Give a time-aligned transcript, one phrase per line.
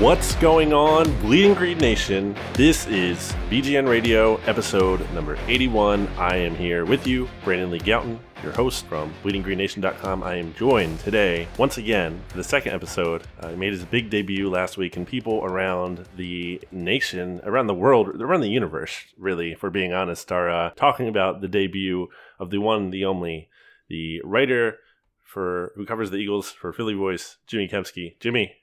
[0.00, 2.36] What's going on, Bleeding Green Nation?
[2.52, 6.06] This is BGN Radio episode number 81.
[6.16, 10.22] I am here with you, Brandon Lee Gowton, your host from BleedingGreenNation.com.
[10.22, 13.24] I am joined today, once again, for the second episode.
[13.40, 17.74] Uh, he made his big debut last week, and people around the nation, around the
[17.74, 22.06] world, around the universe, really, if we're being honest, are uh, talking about the debut
[22.38, 23.48] of the one, the only,
[23.88, 24.78] the writer
[25.24, 28.18] for who covers the Eagles for Philly Voice, Jimmy Kempski.
[28.20, 28.57] Jimmy,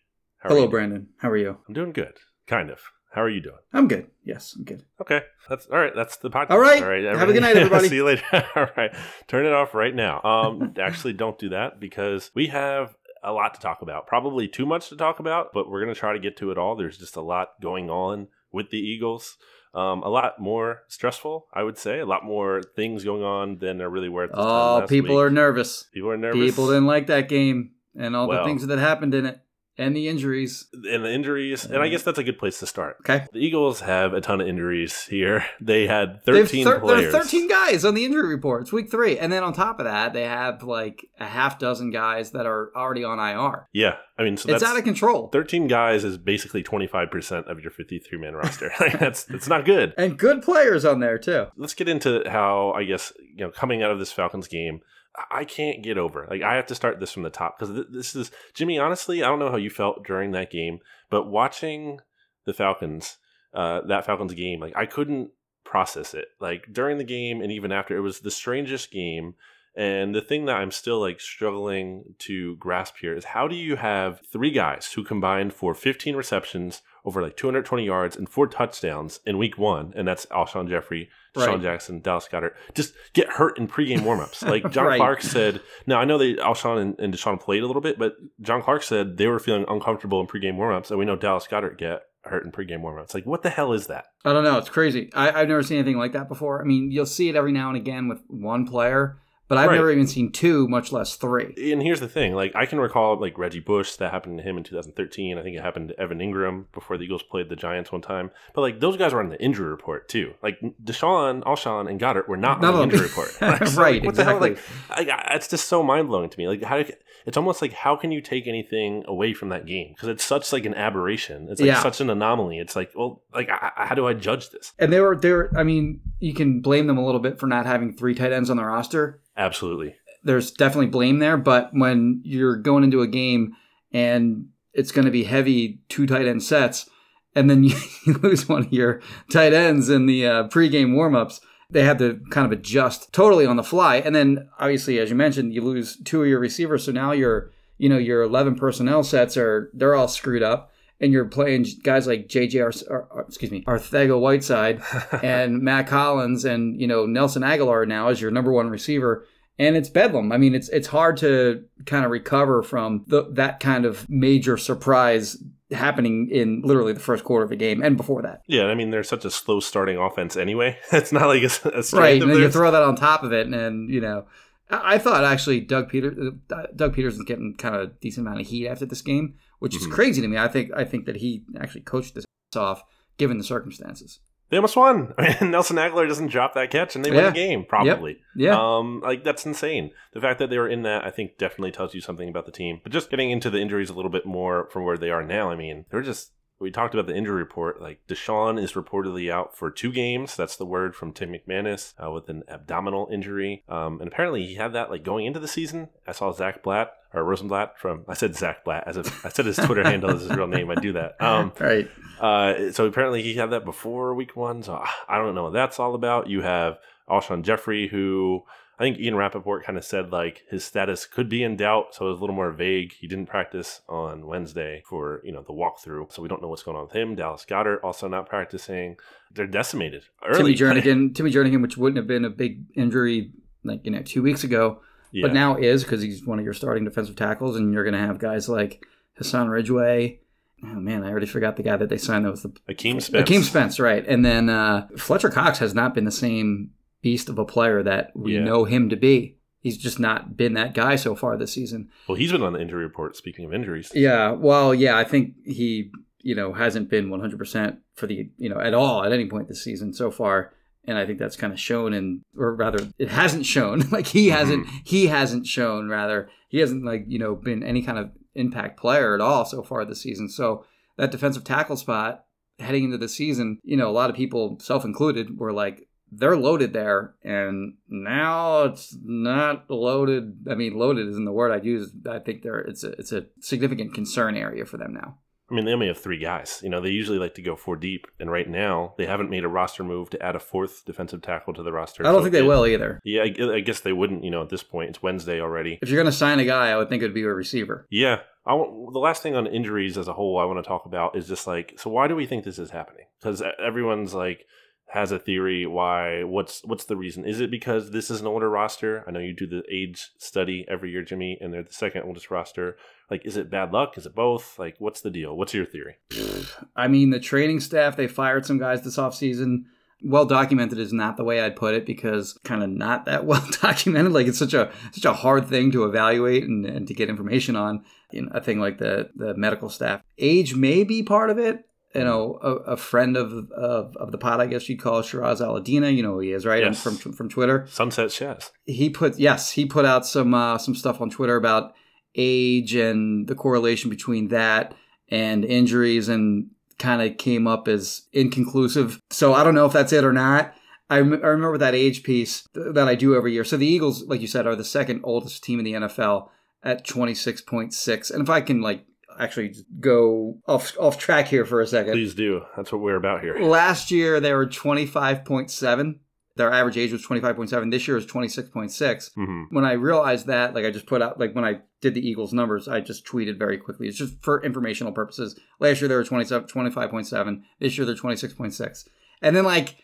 [0.50, 0.68] how Hello.
[0.68, 1.08] Brandon.
[1.18, 1.58] How are you?
[1.68, 2.14] I'm doing good,
[2.48, 2.80] kind of.
[3.14, 3.56] How are you doing?
[3.74, 4.08] I'm good.
[4.26, 4.84] Yes, I'm good.
[5.02, 5.94] Okay, that's all right.
[5.96, 6.50] That's the podcast.
[6.52, 6.84] All right.
[6.84, 7.04] All right.
[7.04, 7.88] Have a good night, everybody.
[7.88, 8.24] See you later.
[8.56, 8.92] all right.
[9.28, 10.22] Turn it off right now.
[10.24, 14.06] Um, actually, don't do that because we have a lot to talk about.
[14.06, 16.76] Probably too much to talk about, but we're gonna try to get to it all.
[16.76, 19.38] There's just a lot going on with the Eagles.
[19.74, 22.00] Um, a lot more stressful, I would say.
[22.00, 25.16] A lot more things going on than there really were at this time Oh, people
[25.16, 25.22] week.
[25.24, 25.86] are nervous.
[25.94, 26.40] people are nervous.
[26.40, 28.44] People didn't like that game and all Well.
[28.44, 29.40] the things that happened in it
[29.78, 30.68] and the injuries.
[30.74, 32.98] and the injuries, and I uh, guess that's a good place to start.
[33.02, 33.28] Okay.
[33.34, 35.46] The Eagles have a ton of injuries here.
[35.62, 37.12] They had 13 thir- players.
[37.12, 38.64] There are 13 guys on the injury report.
[38.64, 39.18] It's week three.
[39.18, 42.72] And then on top of that, they have like a half dozen guys that are
[42.76, 43.68] already on IR.
[43.74, 45.30] Yeah, I mean, so it's out of control.
[45.30, 48.72] 13 guys is basically 25% of your 53 man roster.
[48.80, 49.94] Like, that's that's not good.
[49.98, 51.48] And good players on there, too.
[51.58, 54.82] Let's get into how I guess, you know, coming out of this Falcons game,
[55.32, 56.28] I- can't get over.
[56.30, 59.24] Like I have to start this from the top cuz th- this is Jimmy, honestly,
[59.24, 62.00] I don't know how you felt during that game, but watching
[62.46, 63.18] the Falcons
[63.54, 65.32] uh that Falcons game, like I couldn't
[65.64, 66.30] process it.
[66.40, 69.36] Like during the game and even after, it was the strangest game.
[69.78, 73.76] And the thing that I'm still like struggling to grasp here is how do you
[73.76, 79.20] have three guys who combined for 15 receptions over like 220 yards and four touchdowns
[79.26, 81.62] in week one, and that's Alshon Jeffery, DeSean Right.
[81.62, 84.44] Jackson, Dallas Goedert, just get hurt in pregame warmups.
[84.56, 84.98] Like John Right.
[84.98, 88.16] Clark said, now I know they Alshon and, and DeSean played a little bit, but
[88.42, 91.78] John Clark said they were feeling uncomfortable in pregame warmups, and we know Dallas Goedert
[91.78, 93.14] get hurt in pregame warmups.
[93.14, 94.06] Like, what the hell is that?
[94.24, 94.58] I don't know.
[94.58, 95.12] It's crazy.
[95.14, 96.60] I, I've never seen anything like that before.
[96.62, 99.18] I mean, you'll see it every now and again with one player,
[99.48, 99.76] but I've Right.
[99.76, 101.54] never even seen two, much less three.
[101.72, 104.58] And here's the thing: like I can recall like Reggie Bush that happened to him
[104.58, 105.38] in 2013.
[105.38, 108.32] I think it happened to Evan Engram before the Eagles played the Giants one time.
[108.54, 110.34] But like those guys were on the injury report too.
[110.42, 113.30] Like DeSean, Alshon, and Goedert were not on the injury report.
[113.42, 114.44] Like, so, Right, like, what the hell?
[114.44, 114.76] exactly.
[114.90, 116.48] Like I- it's just so mind blowing to me.
[116.48, 116.84] Like how
[117.26, 120.52] it's almost like how can you take anything away from that game because it's such
[120.54, 121.48] like an aberration.
[121.50, 121.82] It's like Yeah.
[121.82, 122.60] such an anomaly.
[122.60, 124.74] It's like well, like I, I- how do I judge this?
[124.80, 127.48] And they were, they were, I mean, you can blame them a little bit for
[127.48, 129.22] not having three tight ends on their roster.
[129.38, 129.96] Absolutely.
[130.24, 133.56] There's definitely blame there, but when you're going into a game
[133.92, 136.90] and it's going to be heavy two tight end sets,
[137.36, 137.76] and then you,
[138.22, 139.02] lose one of your
[139.32, 143.58] tight ends in the uh, pregame warmups, they have to kind of adjust totally on
[143.58, 143.98] the fly.
[143.98, 147.52] And then, obviously, as you mentioned, you lose two of your receivers, so now your,
[147.78, 150.72] you know, your 11 personnel sets are they're all screwed up.
[151.02, 154.82] And you're playing guys like JJ, Ar- or, excuse me, Arcega-Whiteside
[155.24, 159.26] and Mack Hollins and you know Nelson Agholor now as your number one receiver,
[159.60, 160.32] and it's bedlam.
[160.32, 164.56] I mean, it's it's hard to kind of recover from the, that kind of major
[164.56, 165.38] surprise
[165.72, 168.42] happening in literally the first quarter of a game and before that.
[168.48, 170.78] Yeah, I mean they're such a slow starting offense anyway.
[170.92, 173.46] It's not like a, a Right, and then you throw that on top of it,
[173.46, 174.26] and, then you know,
[174.70, 176.14] I, I thought actually Doug Peter,
[176.52, 179.76] uh, Doug Pederson's getting kind of a decent amount of heat after this game, which
[179.76, 179.92] is Mhm.
[179.92, 180.38] crazy to me.
[180.38, 182.26] I think I think that he actually coached this
[182.56, 182.84] off
[183.18, 184.20] given the circumstances.
[184.50, 185.14] They almost won.
[185.18, 188.20] I mean, Nelson Agholor doesn't drop that catch, and they win the game probably.
[188.36, 189.90] Yeah, Um, like that's insane.
[190.14, 192.52] The fact that they were in that, I think, definitely tells you something about the
[192.52, 192.80] team.
[192.84, 195.50] But just getting into the injuries a little bit more from where they are now.
[195.50, 196.32] I mean, they're just.
[196.60, 197.82] We talked about the injury report.
[197.82, 200.36] Like DeSean is reportedly out for two games.
[200.36, 203.64] That's the word from Tim McManus uh, with an abdominal injury.
[203.68, 205.90] Um, and apparently he had that like going into the season.
[206.08, 208.06] I saw Zach Blatt or Rosenblatt from.
[208.08, 210.70] I said Zach Blatt as if I said his Twitter handle is his real name.
[210.70, 211.22] I do that.
[211.22, 211.90] Um, right.
[212.20, 214.64] uh, so apparently he had that before week one.
[214.64, 216.30] So I don't know what that's all about.
[216.30, 216.78] You have
[217.10, 218.44] Alshon Jeffery, who
[218.78, 222.08] I think Ian Rapoport kind of said like his status could be in doubt, so
[222.08, 222.94] it was a little more vague.
[222.94, 226.64] He didn't practice on Wednesday for you know the walkthrough, so we don't know what's
[226.64, 227.16] going on with him.
[227.16, 228.98] Dallas Goedert also not practicing.
[229.34, 230.56] They're decimated early.
[230.56, 233.32] Timmy Jernigan, Timmy Jernigan, which wouldn't have been a big injury
[233.64, 234.82] like you know two weeks ago,
[235.12, 235.26] yeah.
[235.26, 238.00] but now is because he's one of your starting defensive tackles, and you're going to
[238.00, 240.20] have guys like Hassan Ridgeway.
[240.64, 242.26] Oh man, I already forgot the guy that they signed.
[242.26, 243.30] That was the Akeem Spence.
[243.30, 244.06] Akeem Spence, right?
[244.06, 246.72] And then uh, Fletcher Cox has not been the same
[247.06, 248.44] beast of a player that we Yeah.
[248.44, 249.38] know him to be.
[249.60, 251.90] He's just not been that guy so far this season.
[252.08, 253.16] Well, he's been on the injury report.
[253.16, 255.92] Speaking of injuries, Yeah, well, yeah, I think he,
[256.24, 259.64] you know, hasn't been 100% for the, you know, at all at any point this
[259.64, 260.54] season so far.
[260.86, 263.82] And I think that's kind of shown in, or rather, it hasn't shown.
[263.92, 264.38] like he mm-hmm.
[264.38, 268.80] hasn't, he hasn't shown, rather, he hasn't, like, you know, been any kind of impact
[268.80, 270.28] player at all so far this season.
[270.28, 270.66] So
[270.98, 272.26] that defensive tackle spot
[272.58, 276.38] heading into the season, you know, a lot of people, self included, were like, they're
[276.38, 280.46] loaded there, and now it's not loaded.
[280.50, 281.92] I mean, loaded isn't the word I'd use.
[282.10, 285.18] I think they're it's a it's a significant concern area for them now.
[285.50, 286.60] I mean, they only have three guys.
[286.64, 289.44] You know, they usually like to go four deep, and right now they haven't made
[289.44, 292.04] a roster move to add a fourth defensive tackle to the roster.
[292.04, 293.00] I don't So think they it- will either.
[293.04, 294.24] Yeah, I, I guess they wouldn't.
[294.24, 295.78] You know, at this point, it's Wednesday already.
[295.84, 297.86] If you're going to sign a guy, I would think it would be a receiver.
[297.92, 298.22] Yeah.
[298.48, 301.16] I want, the last thing on injuries as a whole I want to talk about
[301.16, 303.06] is just like, so why do we think this is happening?
[303.20, 304.46] Because everyone's like
[304.88, 306.24] has a theory why.
[306.24, 307.26] What's what's the reason?
[307.26, 309.04] Is it because this is an older roster?
[309.08, 312.32] I know you do the age study every year, Jimmy, and they're the second oldest
[312.32, 312.78] roster.
[313.10, 313.98] Like, is it bad luck?
[313.98, 314.58] Is it both?
[314.58, 315.36] Like, what's the deal?
[315.36, 315.96] What's your theory?
[316.76, 319.66] I mean, the training staff, they fired some guys this offseason.
[320.04, 323.46] Well documented is not the way I'd put it because kind of not that well
[323.62, 324.14] documented.
[324.14, 327.56] Like it's such a such a hard thing to evaluate and, and to get information
[327.56, 327.84] on.
[328.14, 330.02] Know, a thing like the the medical staff.
[330.18, 331.66] Age may be part of it.
[331.96, 335.40] You know, a, a friend of, of of the pod, I guess you'd call Shiraz
[335.42, 335.96] Aladina.
[335.96, 336.64] You know who he is, right?
[336.64, 336.82] Yes.
[336.84, 337.66] From from Twitter.
[337.70, 338.52] Sunset Shaz.
[338.66, 341.74] he put yes he put out some uh, some stuff on twitter about
[342.16, 344.74] age and the correlation between that
[345.10, 346.50] and injuries and
[346.80, 350.54] kind of came up as inconclusive so i don't know if that's it or not
[350.90, 354.22] I, remember that age piece th- that i do every year so the eagles like
[354.22, 356.30] you said are the second oldest team in the nfl
[356.64, 358.86] at 26.6 and if i can like
[359.20, 362.42] actually go off off track here for a second Please do.
[362.56, 363.38] That's what we're about here.
[363.40, 366.00] Last year they were 25.7.
[366.38, 367.72] Their average age was 25.7.
[367.72, 369.14] This year is 26.6.
[369.16, 372.06] hmm When I realized that, like I just put out, like when I did the
[372.06, 373.88] Eagles numbers, I just tweeted very quickly.
[373.88, 375.40] It's just for informational purposes.
[375.62, 377.42] Last year they were 27, 25.7.
[377.62, 378.88] This year they're 26.6.
[379.22, 379.78] And then like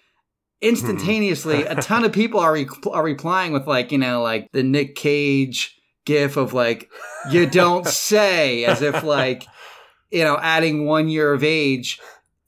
[0.62, 4.64] instantaneously, a ton of people are, re- are replying with like, you know, like the
[4.64, 6.90] Nick Cage gif of like,
[7.30, 9.46] you don't say, as if like,
[10.12, 12.00] you know, adding one year of age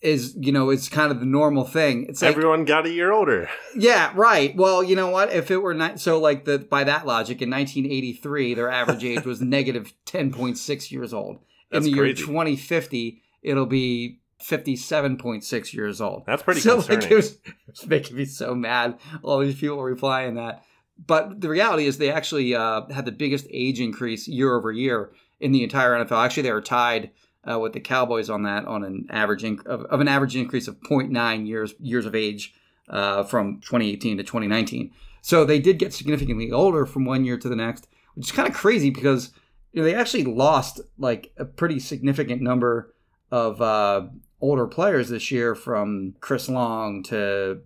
[0.02, 2.06] is, you know, it's kind of the normal thing.
[2.10, 3.50] It's like, Everyone got a year older.
[3.76, 4.56] yeah, right.
[4.56, 5.32] Well, you know what?
[5.32, 9.24] If it were not so, like the by that logic, in 1983, their average age
[9.24, 11.40] was negative 10.6 years old.
[11.72, 16.24] That's in the year 2050, it'll be 57.6 years old.
[16.26, 17.02] That's pretty so, concerning.
[17.02, 19.00] Like, it, was, it was making me so mad.
[19.24, 20.64] All these people replying that.
[20.98, 25.12] But the reality is, they actually uh, had the biggest age increase year over year
[25.40, 26.24] in the entire NFL.
[26.24, 27.12] Actually, they were tied
[27.50, 30.68] uh, with the Cowboys on that, on an average inc- of, of an average increase
[30.68, 32.54] of 0.9 years years of age
[32.90, 34.92] uh, from 2018 to 2019.
[35.22, 38.48] So they did get significantly older from one year to the next, which is kind
[38.48, 39.32] of crazy because
[39.72, 42.94] you know they actually lost like a pretty significant number
[43.32, 44.08] of uh,
[44.42, 47.62] older players this year, from Chris Long to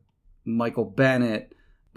[0.46, 1.54] Michael Bennett.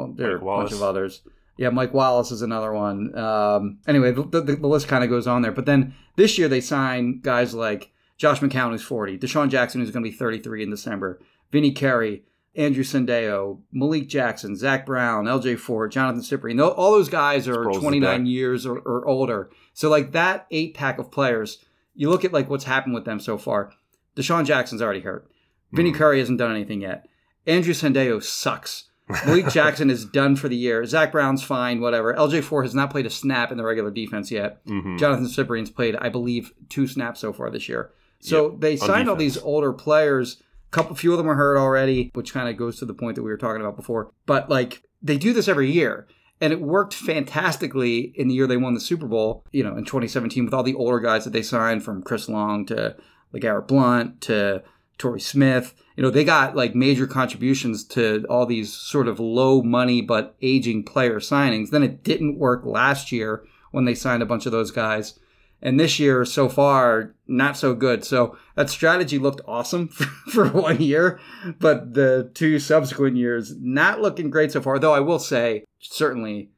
[0.09, 1.23] There are a bunch of others.
[1.57, 3.17] Yeah, Mike Wallace is another one.
[3.19, 5.53] Um, anyway, the, the, the list kind of goes on there.
[5.53, 9.91] But then this year they sign guys like Josh McCown, who's 40, DeSean Jackson, who's
[9.91, 11.21] going to be 33 in December,
[11.53, 12.25] Vinny Curry,
[12.57, 16.57] Andrew Sendejo, Malik Jackson, Zach Brown, LJ Fort, Johnathan Cyprien.
[16.57, 19.51] Tho- All those guys are Sproles 29 years or, or older.
[19.75, 21.59] So like that eight pack of players,
[21.95, 23.73] you look at like what's happened with them so far.
[24.17, 25.31] DeSean Jackson's already hurt.
[25.73, 25.97] Vinny Mhm.
[25.97, 27.07] Curry hasn't done anything yet.
[27.47, 28.90] Andrew Sendejo sucks.
[29.27, 30.85] Malik Jackson is done for the year.
[30.87, 32.15] Zach Brown's fine, whatever.
[32.15, 34.61] LJ Fort has not played a snap in the regular defense yet.
[34.67, 37.91] hmm Johnathan Cyprien's played, I believe, two snaps so far this year.
[38.21, 40.43] So they signed all these older players.
[40.69, 43.17] A couple, few of them are hurt already, which kind of goes to the point
[43.17, 44.13] that we were talking about before.
[44.27, 46.07] But like they do this every year,
[46.41, 49.45] and it worked fantastically in the year they won the Super Bowl.
[49.53, 52.67] You know, in 2017 with all the older guys that they signed, from Chris Long
[52.67, 52.97] to
[53.33, 54.63] like LeGarrette Blunt to
[55.01, 55.75] Torrey Smith.
[55.97, 60.37] You know, they got like major contributions to all these sort of low money but
[60.41, 61.71] aging player signings.
[61.71, 63.43] Then it didn't work last year
[63.73, 65.19] when they signed a bunch of those guys.
[65.63, 68.03] And this year, so far, not so good.
[68.03, 71.21] So that strategy looked awesome for, for one year,
[71.59, 74.79] but the two subsequent years, not looking great so far.
[74.79, 76.49] Though I will say, certainly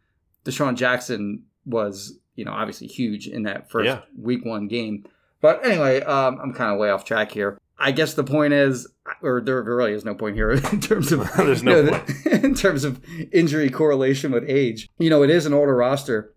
[0.45, 4.03] DeSean Jackson was, you know, obviously huge in that first Yeah.
[4.17, 5.05] week one game.
[5.41, 7.59] But anyway, um, I'm kind of way off track here.
[7.83, 8.87] I guess the point is,
[9.23, 12.55] or there really is no point here in terms of There's no you know, in
[12.55, 13.01] terms of
[13.33, 14.89] injury correlation with age.
[14.99, 16.33] You know, it is an older roster,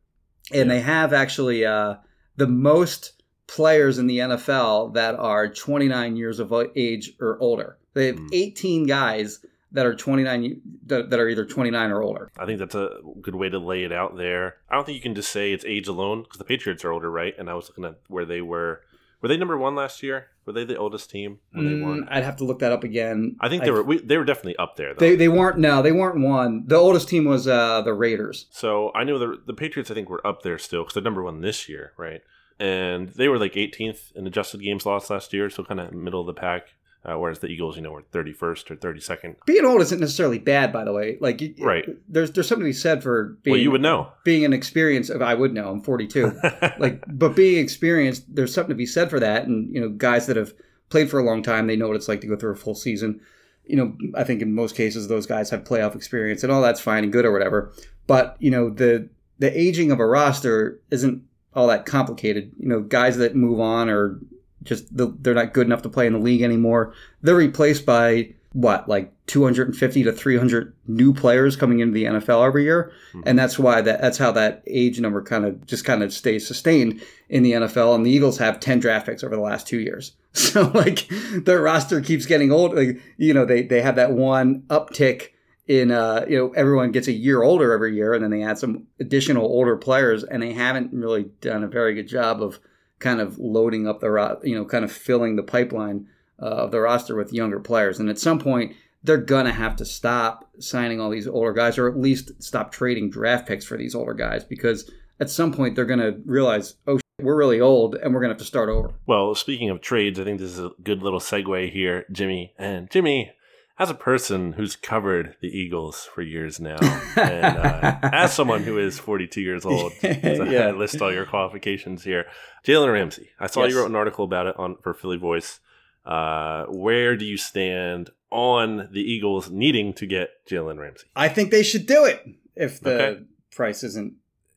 [0.52, 1.96] and they have actually uh,
[2.36, 7.78] the most players in the NFL that are 29 years of age or older.
[7.94, 8.28] They have Hmm.
[8.34, 9.40] 18 guys
[9.72, 12.32] that are 29 that, that are either 29 or older.
[12.40, 12.90] I think that's a
[13.22, 14.56] good way to lay it out there.
[14.70, 17.12] I don't think you can just say it's age alone because the Patriots are older,
[17.12, 17.36] right?
[17.38, 18.82] And I was looking at where they were.
[19.26, 20.28] Were they number one last year?
[20.46, 22.08] Were they the oldest team when they Mm, won?
[22.12, 23.38] I'd have to look that up again.
[23.42, 23.82] I think they were.
[23.82, 25.00] We, they were definitely up there though.
[25.00, 25.58] They, they weren't.
[25.58, 26.64] No, they weren't one.
[26.68, 28.46] The oldest team was uh, the Raiders.
[28.52, 29.90] So I know the the Patriots.
[29.90, 32.22] I think were up there still because they're number one this year, right?
[32.60, 36.22] And they were like 18th in adjusted games lost last year, so kind of middle
[36.22, 36.68] of the pack.
[37.08, 39.36] Uh, whereas the Eagles, you know, were 31st or 32nd.
[39.46, 41.18] Being old isn't necessarily bad, by the way.
[41.22, 41.86] Like, you- Right.
[42.10, 44.10] There's there's something to be said for being well, you would know.
[44.24, 45.70] being an experience of I would know.
[45.70, 46.32] I'm 42.
[46.80, 49.46] like, but being experienced, there's something to be said for that.
[49.46, 50.54] And you know, guys that have
[50.90, 52.76] played for a long time, they know what it's like to go through a full
[52.76, 53.22] season.
[53.66, 56.82] You know, I think in most cases those guys have playoff experience, and all that's
[56.82, 57.72] fine and good or whatever.
[58.08, 59.10] But you know, the
[59.40, 62.52] the aging of a roster isn't all that complicated.
[62.60, 64.20] You know, guys that move on or
[64.66, 66.94] just the, they're not good enough to play in the league anymore.
[67.22, 72.64] They're replaced by what, like 250 to 300 new players coming into the NFL every
[72.64, 72.92] year,
[73.26, 76.48] and that's why that that's how that age number kind of just kind of stays
[76.48, 77.96] sustained in the NFL.
[77.96, 81.08] And the Eagles have 10 draft picks over the last two years, so like
[81.44, 82.76] their roster keeps getting old.
[82.76, 85.30] Like you know, they they have that one uptick
[85.68, 88.58] in uh you know everyone gets a year older every year and then they add
[88.58, 92.60] some additional older players and they haven't really done a very good job of
[93.06, 96.08] kind of loading up the ro- you know kind of filling the pipeline
[96.42, 99.86] uh, of the roster with younger players and at some point they're gonna have to
[99.86, 103.94] stop signing all these older guys or at least stop trading draft picks for these
[103.94, 108.12] older guys because at some point they're gonna realize oh shit, we're really old and
[108.12, 110.72] we're gonna have to start over Well, speaking of trades, I think this is a
[110.84, 112.56] good little segue here, Jimmy.
[112.58, 113.32] And Jimmy,
[113.78, 116.78] as a person who's covered the Eagles for years now,
[117.18, 120.72] and uh, as someone who is 42 years old, as I Yeah.
[120.72, 122.26] list all your qualifications here,
[122.66, 123.30] Jalen Ramsey.
[123.40, 123.72] I saw Yes.
[123.74, 125.60] you wrote an article about it on for Philly Voice.
[126.06, 131.08] Uh, where do you stand on the Eagles needing to get Jalen Ramsey?
[131.16, 133.24] I think they should do it if the Okay.
[133.52, 134.14] price isn't,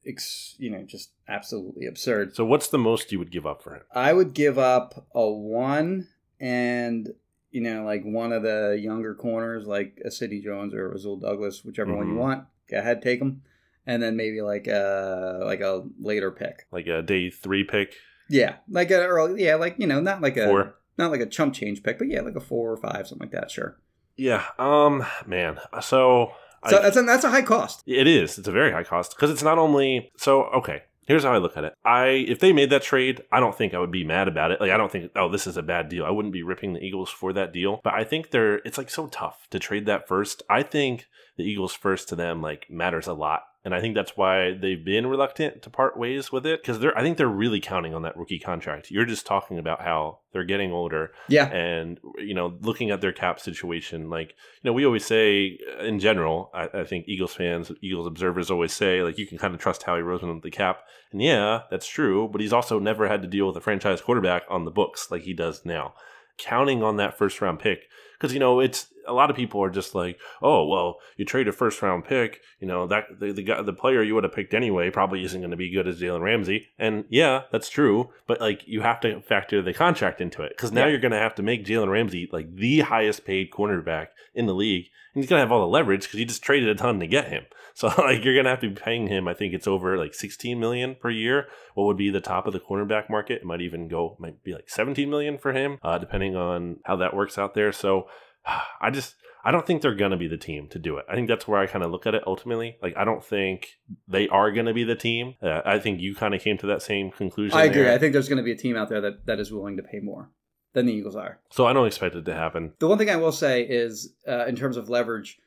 [0.07, 2.35] ex- you know, just absolutely absurd.
[2.37, 3.83] So, what's the most you would give up for him?
[3.95, 6.09] I would give up a one
[6.39, 7.15] and
[7.50, 11.17] you know, like one of the younger corners, like a Sidney Jones or a Rasul
[11.19, 12.19] Douglas, whichever one you Mhm.
[12.19, 12.45] want.
[12.71, 13.43] Go ahead, take them,
[13.87, 16.67] and then maybe like a like a later pick.
[16.71, 17.95] Like a day three pick,
[18.28, 20.75] Yeah, like a early, yeah, like you know, not like a four?
[20.99, 23.33] not like a chump change pick, but yeah, like a four or five, something like
[23.40, 23.50] that.
[23.50, 23.78] Sure.
[24.17, 24.45] Yeah.
[24.59, 25.05] Um.
[25.26, 25.59] Man.
[25.81, 26.33] So.
[26.69, 27.85] So I- that's a, that's a high cost.
[27.87, 28.37] It is.
[28.37, 30.45] It's a very high cost because it's not only so.
[30.47, 31.75] Okay, here's how I look at it.
[31.85, 34.61] I if they made that trade, I don't think I would be mad about it.
[34.61, 36.05] Like I don't think oh this is a bad deal.
[36.05, 37.81] I wouldn't be ripping the Eagles for that deal.
[37.83, 40.43] But I think they're it's like so tough to trade that first.
[40.49, 43.43] I think the Eagles first to them like matters a lot.
[43.65, 46.97] And I think that's why they've been reluctant to part ways with it because they're.
[46.97, 48.91] I think they're really counting on that rookie contract.
[48.91, 51.47] You're just talking about how they're getting older Yeah.
[51.49, 54.29] and you know looking at their cap situation like
[54.62, 58.50] you know we always say uh, in general I, I think eagles fans eagles observers
[58.50, 60.81] always say like you can kind of trust howie roseman with the cap
[61.12, 64.43] and yeah that's true but he's also never had to deal with a franchise quarterback
[64.50, 65.95] on the books like he does now
[66.37, 67.88] counting on that first round pick
[68.19, 71.49] because you know it's a lot of people are just like oh well you trade
[71.49, 74.33] a first round pick you know that the, the guy the player you would have
[74.35, 76.69] picked anyway probably isn't going to be good as Jalen Ramsey.
[76.78, 80.73] And yeah that's true but like you have to factor the contract into it because
[80.73, 80.90] now Yeah.
[80.93, 84.55] you're going to have to make Jalen Ramsey like the highest paid cornerback in the
[84.55, 87.00] league and he's going to have all the leverage because you just traded a ton
[87.00, 87.45] to get him.
[87.78, 90.12] So like you're going to have to be paying him I think it's over like
[90.12, 91.47] 16 million per year.
[91.75, 93.43] What would be the top of the cornerback market?
[93.43, 96.97] It might even go might be like 17 million for him uh, depending on how
[96.97, 97.71] that works out there.
[97.71, 98.09] So
[98.81, 99.14] I just
[99.45, 101.07] I don't think they're going to be the team to do it.
[101.09, 102.76] I think that's where I kind of look at it ultimately.
[102.83, 103.78] Like I don't think
[104.09, 105.35] they are going to be the team.
[105.43, 107.57] Uh, I think you kind of came to that same conclusion.
[107.57, 107.83] I agree.
[107.83, 107.93] there.
[107.95, 109.83] I think there's going to be a team out there that, that is willing to
[109.83, 110.31] pay more
[110.75, 111.40] than the Eagles are.
[111.50, 112.73] so I don't expect it to happen.
[112.78, 115.38] The one thing I will say is, uh, in terms of leverage,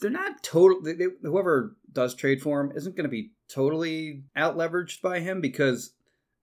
[0.00, 0.80] they're not total.
[0.82, 5.20] They, they- whoever does trade for him isn't going to be totally out leveraged by
[5.20, 5.92] him because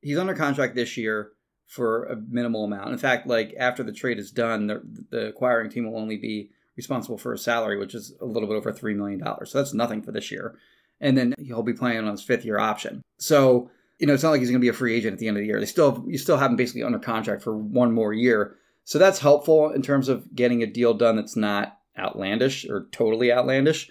[0.02, 1.32] he's under contract this year
[1.68, 2.92] for a minimal amount.
[2.92, 6.50] In fact, like after the trade is done, the, the acquiring team will only be
[6.76, 9.52] responsible for his salary, which is a little bit over three million dollars.
[9.52, 10.58] So that's nothing for this year,
[11.02, 13.02] and then he'll be playing on his fifth year option.
[13.18, 13.70] So
[14.00, 15.38] you know, it's not like he's going to be a free agent at the end
[15.38, 15.60] of the year.
[15.60, 18.56] They still you still have him basically under contract for one more year.
[18.84, 23.34] So that's helpful in terms of getting a deal done that's not outlandish or totally
[23.34, 23.90] outlandish.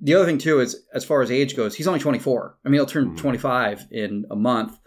[0.00, 2.56] The other thing too is, as far as age goes, he's only 24.
[2.64, 3.18] I mean, he'll turn Mhm.
[3.18, 4.78] 25 in a month,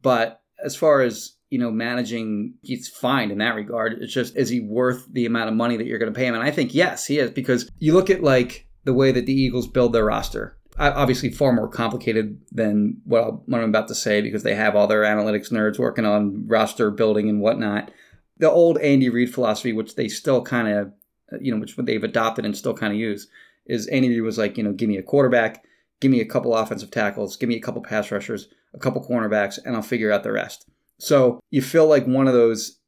[0.00, 3.94] but as far as you know, managing, he's fine in that regard.
[4.00, 6.34] It's just, is he worth the amount of money that you're going to pay him?
[6.34, 9.34] And I think yes, he is because you look at like the way that the
[9.34, 10.56] Eagles build their roster.
[10.78, 15.02] Obviously, far more complicated than what, I'm about to say because they have all their
[15.02, 17.90] analytics nerds working on roster building and whatnot.
[18.38, 20.92] The old Andy Reid philosophy, which they still kind of,
[21.38, 23.28] you know, which they've adopted and still kind of use,
[23.66, 25.62] is Andy Reid was like, you know, give me a quarterback,
[26.00, 29.58] give me a couple offensive tackles, give me a couple pass rushers, a couple cornerbacks,
[29.62, 30.66] and I'll figure out the rest.
[31.00, 32.78] So you feel like one of those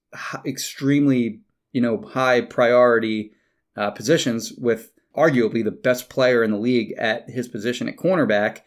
[0.44, 1.40] extremely,
[1.72, 3.32] you know, high priority
[3.76, 8.60] uh, positions with arguably the best player in the league at his position at cornerback.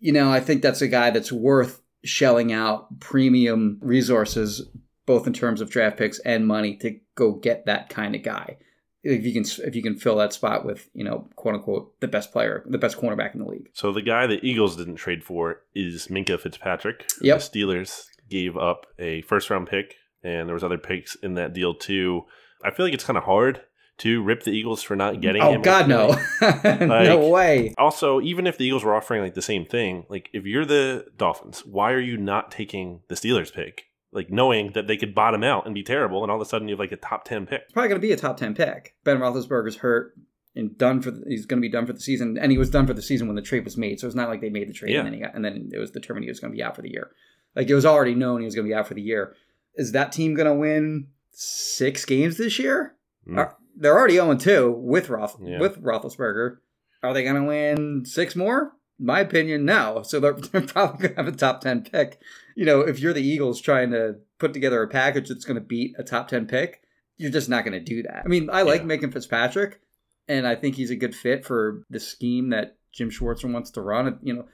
[0.00, 4.62] You know, I think that's a guy that's worth shelling out premium resources,
[5.06, 8.58] both in terms of draft picks and money, to go get that kind of guy.
[9.02, 12.08] If you can, if you can fill that spot with, you know, quote unquote, the
[12.08, 13.68] best player, the best cornerback in the league.
[13.72, 17.08] So the guy the Eagles didn't trade for is Minkah Fitzpatrick.
[17.20, 17.38] Yep.
[17.38, 21.52] The Steelers gave up a first round pick, and there was other picks in that
[21.52, 22.22] deal too.
[22.64, 23.60] I feel like it's kind of hard
[23.98, 25.62] to rip the Eagles for not getting Oh him.
[25.62, 26.14] God, no,
[26.64, 27.74] no way.
[27.78, 31.06] Also, even if the Eagles were offering like the same thing, like if you're the
[31.16, 33.84] Dolphins, why are you not taking the Steelers pick?
[34.12, 36.68] Like knowing that they could bottom out and be terrible, and all of a sudden
[36.68, 37.62] you have like a top ten pick.
[37.64, 38.94] It's probably going to be a top ten pick.
[39.04, 40.14] Ben Roethlisberger's hurt
[40.54, 41.10] and done for.
[41.10, 43.02] The, he's going to be done for the season, and he was done for the
[43.02, 44.00] season when the trade was made.
[44.00, 45.00] So it's not like they made the trade Yeah.
[45.00, 46.76] and then he got, and then it was determined he was going to be out
[46.76, 47.10] for the year.
[47.56, 49.34] Like it was already known he was going to be out for the year.
[49.74, 52.94] Is that team going to win six games this year?
[53.26, 53.38] Mm.
[53.38, 55.58] Are- they're already 0 2 with Roth Yeah.
[55.60, 56.58] with Roethlisberger.
[57.02, 58.72] Are they going to win six more?
[58.98, 60.02] My opinion, no.
[60.02, 62.18] So they're, they're probably going to have a top 10 pick.
[62.54, 65.60] You know, if you're the Eagles trying to put together a package that's going to
[65.66, 66.82] beat a top 10 pick,
[67.18, 68.22] you're just not going to do that.
[68.24, 68.86] I mean, I like Yeah.
[68.88, 69.80] Minkah Fitzpatrick,
[70.28, 73.82] and I think he's a good fit for the scheme that Jim Schwartzer wants to
[73.82, 74.18] run.
[74.22, 74.46] You know,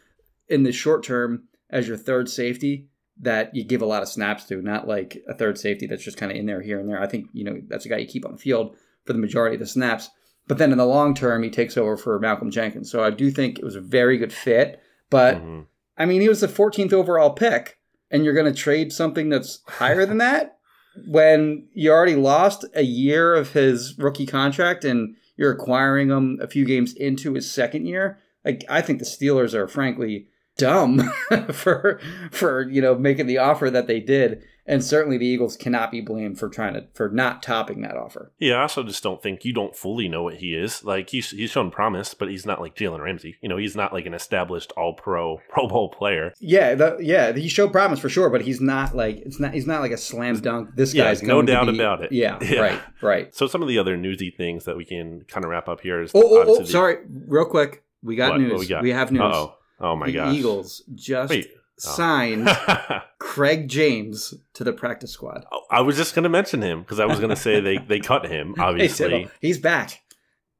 [0.48, 2.88] in the short term, as your third safety,
[3.22, 6.16] that you give a lot of snaps to, not like a third safety that's just
[6.16, 7.00] kind of in there here and there.
[7.00, 9.54] I think, you know, that's a guy you keep on the field for the majority
[9.56, 10.10] of the snaps.
[10.48, 12.90] But then in the long term, he takes over for Malcolm Jenkins.
[12.90, 14.80] So I do think it was a very good fit.
[15.08, 15.66] But Mhm.
[15.96, 17.78] I mean, he was the 14th overall pick,
[18.10, 20.58] and you're going to trade something that's higher than that
[21.06, 26.48] when you already lost a year of his rookie contract and you're acquiring him a
[26.48, 28.18] few games into his second year.
[28.44, 30.26] Like, I think the Steelers are frankly
[30.62, 30.98] dumb
[31.52, 35.90] for for you know making the offer that they did, and certainly the Eagles cannot
[35.90, 38.32] be blamed for trying to for not topping that offer.
[38.38, 40.84] Yeah, I also just don't think you don't fully know what he is.
[40.84, 43.36] Like he's he's shown promise, but he's not like Jalen Ramsey.
[43.42, 46.32] You know, he's not like an established All Pro Pro Bowl player.
[46.40, 49.66] Yeah, the, yeah, he showed promise for sure, but he's not like it's not he's
[49.66, 50.70] not like a slam dunk.
[50.76, 52.12] This Yeah, guy's no doubt be- about it.
[52.12, 52.60] Yeah, Yeah.
[52.60, 53.34] right, right.
[53.34, 56.00] So some of the other newsy things that we can kind of wrap up here
[56.02, 58.40] is Oh, oh, oh sorry, real quick, we got What?
[58.40, 58.52] news.
[58.52, 58.84] What we got?
[58.84, 59.22] have news.
[59.22, 59.56] Uh-oh.
[59.82, 60.34] Oh my the gosh.
[60.34, 61.50] Eagles just Wait.
[61.54, 61.58] Oh.
[61.76, 62.48] signed
[63.18, 65.44] Craig James to the practice squad.
[65.52, 67.78] Oh, I was just going to mention him because I was going to say they,
[67.78, 70.00] they cut him, obviously, Tibble, he's back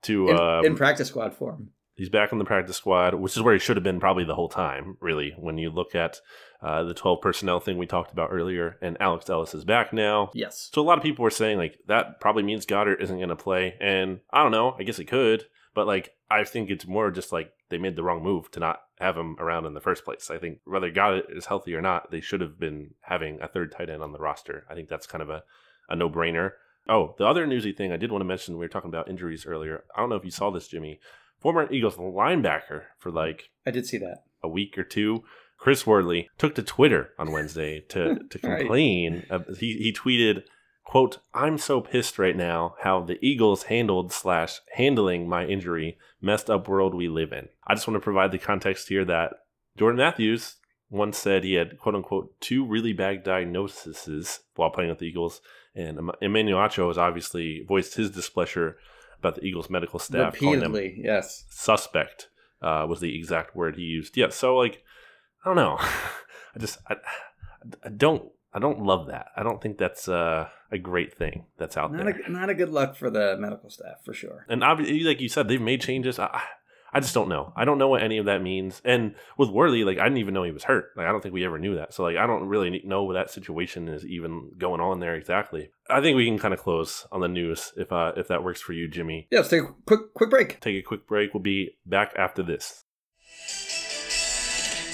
[0.02, 1.70] to in, um, in practice squad form.
[1.94, 4.34] he's back in the practice squad, which is where he should have been probably the
[4.34, 6.18] whole time, really, when you look at
[6.60, 8.78] uh, the 12 personnel thing we talked about earlier.
[8.80, 10.30] And Alex Ellis is back now.
[10.34, 10.70] Yes.
[10.72, 13.36] So a lot of people were saying, like, that probably means Goedert isn't going to
[13.36, 13.74] play.
[13.80, 14.74] And I don't know.
[14.78, 15.44] I guess it could.
[15.74, 18.82] But, like, I think it's more just like they made the wrong move to not
[19.00, 20.30] have him around in the first place.
[20.30, 23.72] I think whether Goedert is healthy or not, they should have been having a third
[23.72, 24.64] tight end on the roster.
[24.70, 25.42] I think that's kind of a,
[25.88, 26.52] a no brainer.
[26.88, 29.44] Oh, the other newsy thing I did want to mention, we were talking about injuries
[29.46, 29.82] earlier.
[29.96, 31.00] I don't know if you saw this, Jimmy.
[31.40, 34.22] Former Eagles linebacker for like I did see that.
[34.42, 35.24] a week or two,
[35.58, 38.58] Chris Worley took to Twitter on Wednesday to, to Right.
[38.60, 39.24] complain.
[39.30, 40.42] Uh, he, he tweeted,
[40.84, 46.50] quote, I'm so pissed right now how the Eagles handled slash handling my injury, messed
[46.50, 47.48] up world we live in.
[47.66, 49.32] I just want to provide the context here that
[49.76, 50.56] Jordan Matthews
[50.90, 55.40] once said he had, quote unquote, two really bad diagnoses while playing with the Eagles.
[55.74, 58.76] And Emmanuel Acho has obviously voiced his displeasure
[59.18, 60.34] about the Eagles medical staff.
[60.34, 61.44] Repeatedly, yes.
[61.48, 62.28] suspect
[62.60, 64.16] uh, was the exact word he used.
[64.16, 64.82] Yeah, so like
[65.44, 65.76] I don't know.
[66.54, 66.96] I just I,
[67.84, 69.26] I don't I don't love that.
[69.36, 72.20] I don't think that's uh, a great thing that's out Not there.
[72.26, 74.44] a, not a good luck for the medical staff for sure.
[74.48, 76.18] and obviously, like you said, they've made changes.
[76.18, 76.42] I, I-
[76.94, 77.54] I just don't know.
[77.56, 78.82] I don't know what any of that means.
[78.84, 80.90] And with Worley, like I didn't even know he was hurt.
[80.94, 81.94] Like I don't think we ever knew that.
[81.94, 85.70] So like I don't really know what that situation is even going on there exactly.
[85.88, 88.60] I think we can kind of close on the news if uh, if that works
[88.60, 89.26] for you, Jimmy.
[89.30, 90.60] Yeah, let's take a quick quick break.
[90.60, 91.32] Take a quick break.
[91.32, 92.84] We'll be back after this.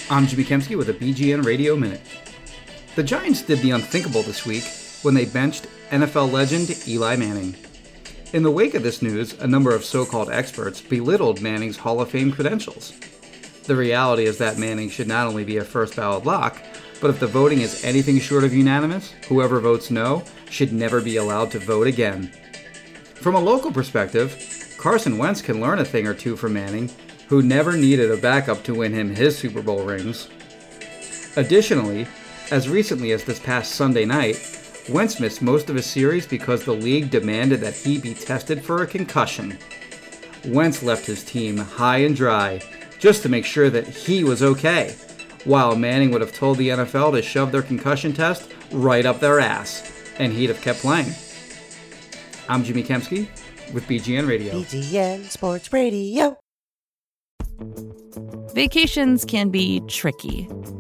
[0.09, 2.01] I'm Jimmy Kempski with a BGN Radio Minute.
[2.99, 4.65] The Giants did the unthinkable this week
[5.03, 7.55] when they benched NFL legend Eli Manning.
[8.33, 12.01] In the wake of this news, a number of so called experts belittled Manning's Hall
[12.01, 12.93] of Fame credentials.
[13.67, 16.61] The reality is that Manning should not only be a first ballot lock,
[17.01, 21.19] but if the voting is anything short of unanimous, whoever votes no should never be
[21.19, 22.33] allowed to vote again.
[23.15, 26.91] From a local perspective, Carson Wentz can learn a thing or two from Manning,
[27.29, 30.29] who never needed a backup to win him his Super Bowl rings.
[31.37, 32.09] Additionally,
[32.51, 34.37] as recently as this past Sunday night,
[34.89, 38.83] Wentz missed most of his series because the league demanded that he be tested for
[38.83, 39.59] a concussion.
[40.47, 42.61] Wentz left his team high and dry
[42.99, 44.97] just to make sure that he was okay,
[45.45, 49.41] while Manning would have told the NFL to shove their concussion test right up their
[49.41, 51.13] ass, and he'd have kept playing.
[52.49, 53.29] I'm Jimmy Kempski
[53.75, 54.55] with BGN Radio.
[54.55, 56.39] BGN Sports Radio.
[58.55, 60.49] Vacations can be tricky.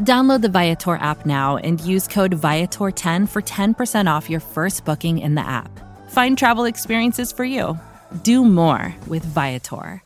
[0.00, 5.18] Download the Viator app now and use code Viator10 for 10% off your first booking
[5.18, 5.70] in the app.
[6.10, 7.78] Find travel experiences for you.
[8.22, 10.02] Do more with Viator.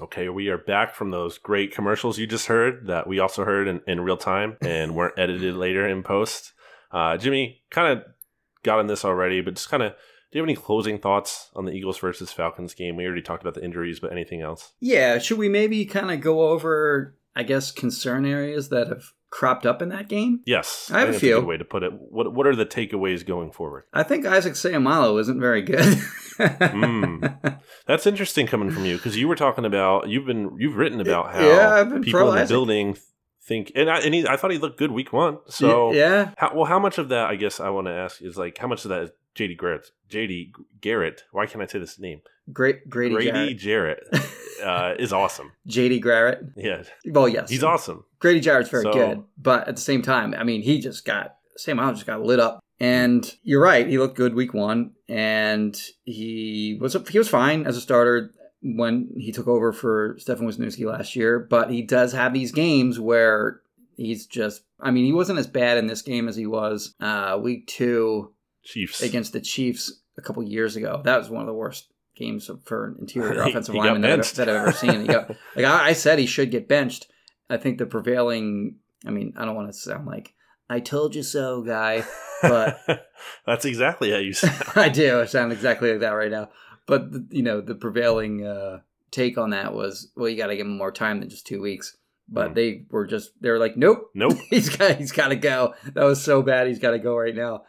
[0.00, 3.68] Okay, we are back from those great commercials you just heard that we also heard
[3.68, 6.52] in, in real time and weren't edited later in post.
[6.90, 8.04] Uh, Jimmy kind of
[8.62, 11.64] got on this already, but just kind of, do you have any closing thoughts on
[11.64, 12.96] the Eagles versus Falcons game?
[12.96, 14.72] We already talked about the injuries, but anything else?
[14.80, 19.64] Yeah, should we maybe kind of go over, I guess, concern areas that have cropped
[19.64, 20.40] up in that game?
[20.44, 21.36] Yes, I have a few.
[21.36, 21.92] good way to put it.
[21.92, 23.84] What What are the takeaways going forward?
[23.92, 25.98] I think Isaac Seumalo isn't very good.
[26.38, 27.60] Mm.
[27.86, 31.34] That's interesting coming from you because you were talking about you've been you've written about
[31.34, 32.96] how Yeah, people pro in the building
[33.50, 35.38] think and I and he, I thought he looked good week one.
[35.48, 38.36] So yeah, how, well, how much of that I guess I want to ask is
[38.38, 39.90] like how much of that is JD Garrett?
[40.08, 41.24] JD Garrett.
[41.32, 42.20] Why can't I say this name?
[42.52, 44.02] great Grady, Grady Jarrett.
[44.12, 44.30] Jarrett
[44.64, 45.52] uh, is awesome.
[45.68, 46.40] JD Garrett.
[46.56, 48.04] Yeah, Well, yes, he's awesome.
[48.18, 51.36] Grady Jarrett's very So- good, but at the same time, I mean, he just got
[51.58, 52.60] Seumalo just got lit up.
[52.82, 57.76] And you're right, he looked good week one, and he was he was fine as
[57.76, 58.32] a starter
[58.62, 61.38] when he took over for Stefan Wisniewski last year.
[61.38, 63.60] But he does have these games where
[63.96, 67.38] he's just I mean, he wasn't as bad in this game as he was uh,
[67.40, 68.32] week two
[68.64, 71.00] Chiefs against the Chiefs a couple years ago.
[71.04, 74.20] That was one of the worst games for an interior He- offensive he lineman that,
[74.20, 75.06] I've- that I've ever seen.
[75.06, 77.10] Got, like I, I said, he should get benched.
[77.48, 78.76] I think the prevailing.
[79.06, 80.34] I mean, I don't want to sound like
[80.68, 82.04] I told you so guy,
[82.42, 82.78] but
[83.46, 84.62] that's exactly how you sound.
[84.76, 85.20] I do.
[85.20, 86.48] I sound exactly like that right now.
[86.90, 90.56] But the- you know, the prevailing uh, take on that was, well, you got to
[90.56, 91.96] give him more time than just two weeks.
[92.28, 92.54] But Mm.
[92.54, 94.38] they were just they were like, nope, Nope.
[94.50, 95.74] he's got he's got to go.
[95.94, 96.68] That was so bad.
[96.68, 97.64] He's got to go right now.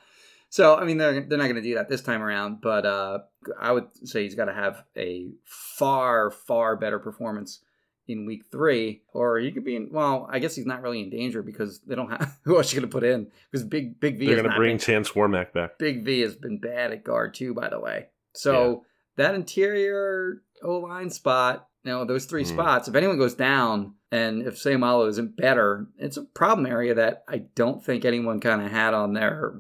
[0.50, 2.62] So I mean, they're they're not going to do that this time around.
[2.62, 3.20] But uh,
[3.60, 7.64] I would say he's got to have a far far better performance
[8.08, 9.90] in week three, or he could be in.
[9.92, 12.80] Well, I guess he's not really in danger because they don't have who else you
[12.80, 15.54] going to put in because big big V They're going to bring been- Chance Warmack
[15.54, 15.80] back.
[15.80, 18.08] Big V has been bad at guard too, by the way.
[18.34, 18.86] So
[19.22, 22.50] that interior O line spot, you know, those three Hmm.
[22.50, 27.24] spots, if anyone goes down and if Seumalo isn't better, it's a problem area that
[27.28, 29.56] I don't think anyone kind of had on their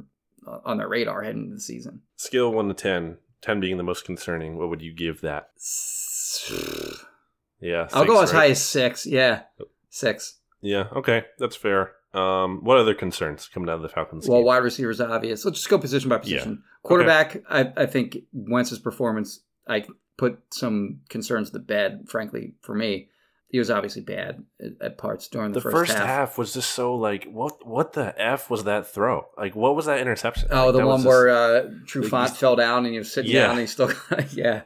[0.66, 2.02] on their radar heading into the season.
[2.16, 4.58] Skill one to 10, 10 being the most concerning.
[4.58, 5.52] What would you give that?
[7.64, 8.40] Yeah, I'll six, go as right?
[8.40, 9.06] high as six.
[9.06, 9.44] Yeah,
[9.90, 10.40] six.
[10.62, 11.92] Yeah, okay, that's fair.
[12.14, 14.28] Um, what other concerns coming out of the Falcons?
[14.28, 14.46] Well, game?
[14.48, 15.46] wide receivers obvious.
[15.46, 16.64] Let's just go position by position.
[16.82, 19.86] Quarterback, I, I think Wentz's performance, I
[20.18, 22.06] put some concerns to the bed.
[22.08, 23.10] Frankly, for me,
[23.48, 26.06] he was obviously bad at, at parts during the, the first, half.
[26.08, 26.38] half.
[26.38, 27.68] was just so like, what?
[27.68, 29.26] What the f was that throw?
[29.38, 30.50] Like, what was that interception?
[30.52, 33.42] Oh, Like, the one where just- uh, Trufant fell down and he was sitting Yeah.
[33.44, 33.92] down and he still,
[34.32, 34.62] yeah,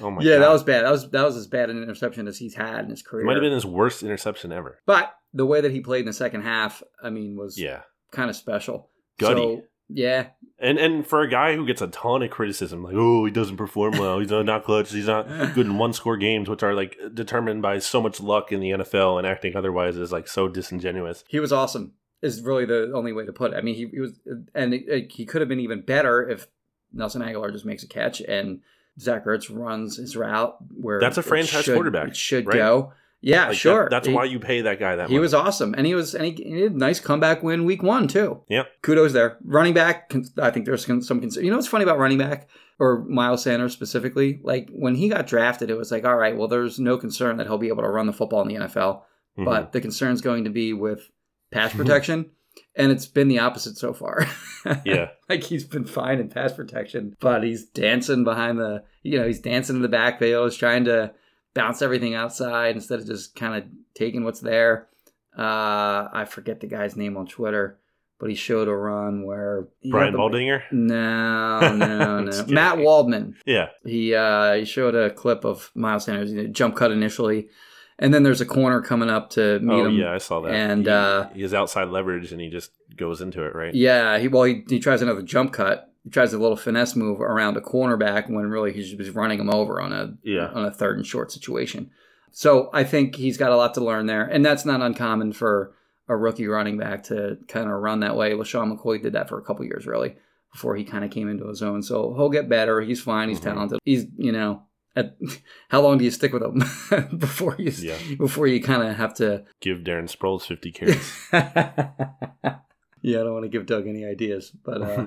[0.00, 0.24] oh my god.
[0.24, 0.84] yeah, god, that was bad.
[0.84, 3.22] That was that was as bad an interception as he's had in his career.
[3.22, 4.78] it might have been his worst interception ever.
[4.86, 8.28] but the way that he played in the second half, I mean, was Yeah, kind
[8.30, 8.90] of special.
[9.18, 9.40] Gutty.
[9.40, 13.24] So Yeah, And and for a guy who gets a ton of criticism, like oh
[13.24, 16.62] he doesn't perform well, he's not clutch, he's not good in one score games, which
[16.62, 20.28] are like determined by so much luck in the NFL, and acting otherwise is like
[20.28, 21.24] so disingenuous.
[21.28, 21.92] he was awesome.
[22.22, 23.56] Is really the only way to put it.
[23.56, 24.12] I mean, he, he was,
[24.54, 26.46] and it, it- he could have been even better if
[26.92, 28.60] Nelson Agholor just makes a catch and
[28.98, 32.56] Zach Ertz runs his route where That's a it franchise should- quarterback, It should right?
[32.56, 32.92] go.
[33.22, 33.82] Yeah, Like, sure.
[33.84, 35.10] that- that's He- why you pay that guy that much.
[35.10, 35.22] He much.
[35.22, 38.08] was awesome, and he was, and he, he did a nice comeback win week one
[38.08, 38.40] too.
[38.48, 38.62] Yeah.
[38.82, 39.36] kudos there.
[39.44, 41.44] Running back, I think there's some concern.
[41.44, 44.40] You know what's funny about running back or Miles Sanders specifically?
[44.42, 47.46] Like when he got drafted, it was like, all right, well, there's no concern that
[47.46, 49.02] he'll be able to run the football in the NFL,
[49.38, 49.44] Mhm.
[49.44, 51.10] but the concern is going to be with
[51.52, 52.30] pass protection,
[52.74, 54.26] and it's been the opposite so far.
[54.84, 55.08] Yeah.
[55.28, 59.40] like he's been fine in pass protection, but he's dancing behind the, you know, he's
[59.40, 61.12] dancing in the backfield, he's trying to
[61.54, 64.88] bounce everything outside instead of just kind of taking what's there.
[65.36, 67.78] Uh, I forget the guy's name on Twitter,
[68.18, 70.62] but he showed a run where Brian the- Baldinger.
[70.72, 72.44] No, no, no.
[72.48, 73.36] Matt Waldman.
[73.46, 76.32] Yeah, He uh, he showed a clip of Miles Sanders.
[76.32, 77.48] Did a jump cut initially,
[77.98, 79.80] and then there's a corner coming up to meet him.
[79.80, 79.96] oh him.
[79.96, 80.52] yeah, I saw that.
[80.52, 83.74] And, he, uh, he has outside leverage, and he just goes into it, right?
[83.74, 85.89] Yeah, he well he, he tries another jump cut.
[86.04, 89.50] He tries a little finesse move around a cornerback when really he's just running him
[89.50, 90.46] over on a Yeah.
[90.54, 91.90] on a third and short situation.
[92.32, 95.74] So I think he's got a lot to learn there, and that's not uncommon for
[96.08, 98.32] a rookie running back to kind of run that way.
[98.32, 100.16] LeSean McCoy did that for a couple years really
[100.52, 101.82] before he kind of came into his own.
[101.82, 102.80] So he'll get better.
[102.80, 103.28] He's fine.
[103.28, 103.44] He's Mhm.
[103.44, 103.78] talented.
[103.84, 104.62] He's you know.
[104.96, 105.16] At,
[105.68, 106.62] how long do you stick with him
[107.18, 107.96] before you Yeah.
[108.18, 111.26] before you kind of have to Give Darren Sproles fifty carries.
[111.32, 115.06] yeah, I don't want to give Doug any ideas, but uh,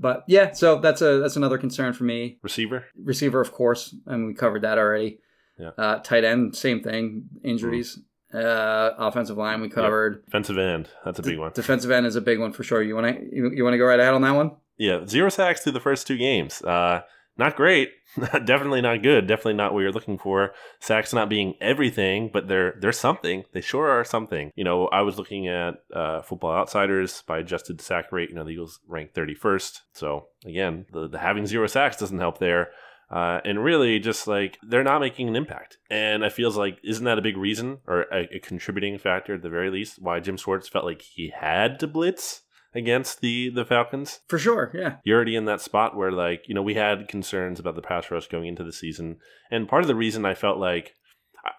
[0.00, 2.38] but yeah, so that's a that's another concern for me.
[2.42, 2.86] Receiver.
[2.96, 5.20] Receiver, of course, and we covered that already.
[5.58, 5.70] Yeah.
[5.76, 7.28] Uh, tight end, same thing.
[7.44, 8.00] Injuries.
[8.32, 10.24] Uh, offensive line, we covered.
[10.24, 10.88] Defensive end.
[11.04, 11.52] That's a big one.
[11.52, 12.82] Defensive end is a big one for sure.
[12.82, 14.52] You want to you, you want to go right ahead on that one?
[14.78, 16.62] Yeah, zero sacks through the first two games.
[16.62, 17.02] Uh,
[17.36, 17.90] not great.
[18.20, 19.26] Definitely not good.
[19.26, 20.52] Definitely not what you're looking for.
[20.80, 23.44] Sacks not being everything, but they're they're something.
[23.52, 24.52] They sure are something.
[24.56, 28.30] You know, I was looking at uh, Football Outsiders by adjusted sack rate.
[28.30, 29.80] You know, the Eagles ranked 31st.
[29.94, 32.70] So again, the, the having zero sacks doesn't help there.
[33.10, 37.04] Uh, and really, just like they're not making an impact, and it feels like isn't
[37.04, 40.36] that a big reason or a, a contributing factor at the very least why Jim
[40.36, 42.42] Schwartz felt like he had to blitz
[42.74, 44.20] against the the Falcons?
[44.28, 44.96] For sure, yeah.
[45.04, 48.10] you're already in that spot where like you know we had concerns about the pass
[48.10, 49.18] rush going into the season
[49.50, 50.94] and part of the reason i felt like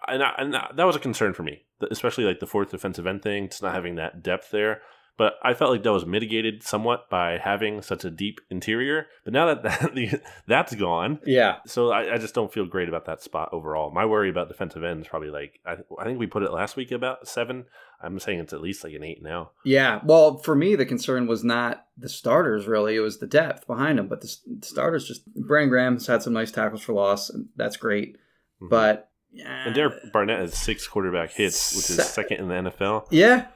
[0.06, 3.22] and, I, and that was a concern for me especially like the fourth defensive end
[3.22, 4.82] thing just not having that depth there
[5.16, 9.32] but i felt like that was mitigated somewhat by having such a deep interior but
[9.32, 9.62] now that,
[9.94, 11.56] that that's gone Yeah.
[11.66, 14.82] so I, I just don't feel great about that spot overall my worry about defensive
[14.84, 17.66] end is probably like I, I think we put it last week about seven
[18.02, 20.00] i'm saying it's at least like an eight now Yeah.
[20.04, 23.98] Well, for me, the concern was not the starters really; it was the depth behind
[23.98, 24.08] them.
[24.08, 27.76] But the, the starters just Brandon Graham's had some nice tackles for loss, and that's
[27.76, 28.16] great.
[28.60, 28.70] Mhm.
[28.70, 29.08] But
[29.46, 33.06] and Derek Barnett has six quarterback hits, which is Se- second in the NFL.
[33.10, 33.46] Yeah,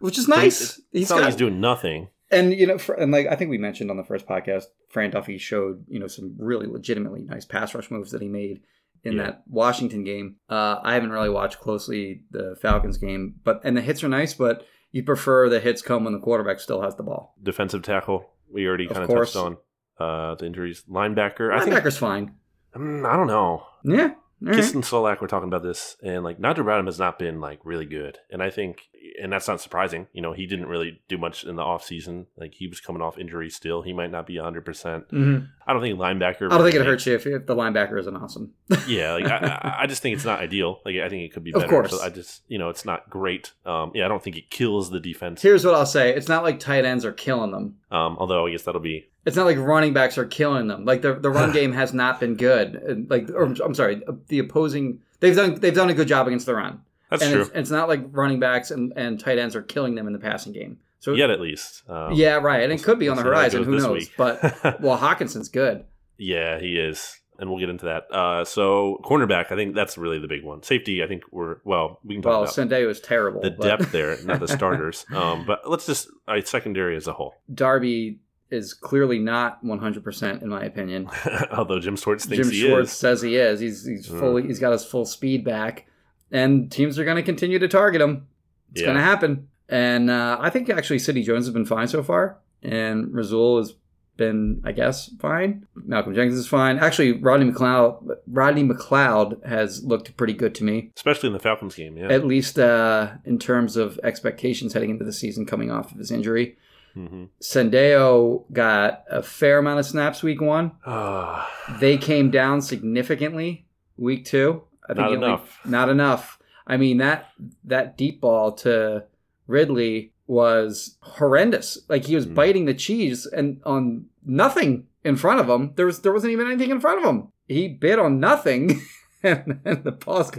[0.00, 0.60] which is nice.
[0.60, 2.08] It's, He's not like got- he's doing nothing.
[2.30, 5.38] and you know, and like I think we mentioned on the first podcast, Fran Duffy
[5.38, 8.60] showed you know some really legitimately nice pass rush moves that he made
[9.02, 9.22] in Yeah.
[9.24, 10.36] that Washington game.
[10.48, 14.34] Uh, I haven't really watched closely the Falcons game, but and the hits are nice,
[14.34, 17.34] but you prefer the hits come when the quarterback still has the ball.
[17.42, 19.56] Defensive tackle, we already kind of touched on.
[19.98, 20.82] Uh, the injuries.
[20.90, 21.76] Linebacker, I think.
[21.76, 22.34] Linebacker's fine.
[22.74, 23.62] Mm, I don't know.
[23.84, 24.02] Yeah.
[24.02, 24.08] all
[24.40, 24.56] right.
[24.56, 27.86] Kiston Solak, we're talking about this, and like Nigel Bradham has not been like really
[27.86, 28.78] good, and I think,
[29.20, 30.06] and that's not surprising.
[30.12, 32.26] You know, he didn't really do much in the offseason.
[32.36, 33.82] Like he was coming off injury still.
[33.82, 35.08] He might not be hundred percent.
[35.10, 35.48] Mhm.
[35.66, 36.50] I don't think linebacker.
[36.52, 38.52] I don't think it hurts you if, if the linebacker isn't awesome.
[38.86, 40.80] yeah, like I, I- just think it's not ideal.
[40.84, 41.64] Like I think it could be better.
[41.64, 41.90] Of course.
[41.90, 43.52] So I just, you know, it's not great.
[43.66, 45.42] Um, yeah, I don't think it kills the defense.
[45.42, 47.76] Here's what I'll say: it's not like tight ends are killing them.
[47.90, 50.84] Um, although I guess that'll be It's not like running backs are killing them.
[50.84, 53.06] Like the the run game has not been good.
[53.10, 56.54] Like, or, I'm sorry, the opposing they've done they've done a good job against the
[56.54, 56.80] run.
[57.20, 57.42] That's and true.
[57.42, 60.18] It's, it's not like running backs and, and tight ends are killing them in the
[60.18, 60.78] passing game.
[61.00, 61.82] So Yet at least.
[61.88, 62.62] Um, yeah, right.
[62.62, 63.64] And it could be on the we'll see how it horizon.
[63.64, 64.08] Who knows?
[64.16, 64.42] But
[64.80, 65.84] well, Hockenson's good.
[66.16, 68.04] yeah, he is, and we'll get into that.
[68.10, 70.62] Uh, so cornerback, I think that's really the big one.
[70.62, 72.00] Safety, I think we're well.
[72.04, 72.32] We can talk about.
[72.32, 73.42] Well, about Sunday was terrible.
[73.42, 75.04] the but depth there, not the starters.
[75.14, 77.34] Um, but let's just uh, secondary as a whole.
[77.52, 81.10] Darby is clearly not 100 percent in my opinion.
[81.52, 82.96] Although Jim Schwartz thinks Jim Schwartz is.
[82.96, 83.60] says he is.
[83.60, 84.20] He's he's Mm.
[84.20, 85.86] fully he's got his full speed back,
[86.30, 88.26] and teams are going to continue to target him.
[88.72, 88.86] It's Yeah.
[88.86, 89.48] going to happen.
[89.68, 93.74] And uh, I think actually Sidney Jones has been fine so far, and Rasul has
[94.16, 95.66] been, I guess, fine.
[95.74, 96.78] Malcolm Jenkins is fine.
[96.78, 101.74] Actually, Rodney McLeod Rodney McLeod has looked pretty good to me, especially in the Falcons
[101.74, 101.96] game.
[101.96, 105.98] Yeah, at least uh, in terms of expectations heading into the season, coming off of
[105.98, 106.56] his injury.
[106.96, 107.24] Mm-hmm.
[107.40, 110.72] Sendejo got a fair amount of snaps week one.
[110.86, 114.62] Ah, They came down significantly week two.
[114.88, 115.60] I Not he only- enough.
[115.64, 116.38] not enough.
[116.66, 117.28] I mean that
[117.64, 119.04] that deep ball to
[119.46, 121.78] Ridley was horrendous.
[121.88, 122.34] Like he was Hmm.
[122.34, 125.72] biting the cheese and on nothing in front of him.
[125.76, 127.28] There was there wasn't even anything in front of him.
[127.46, 128.80] He bit on nothing.
[129.26, 130.30] And, and the ball's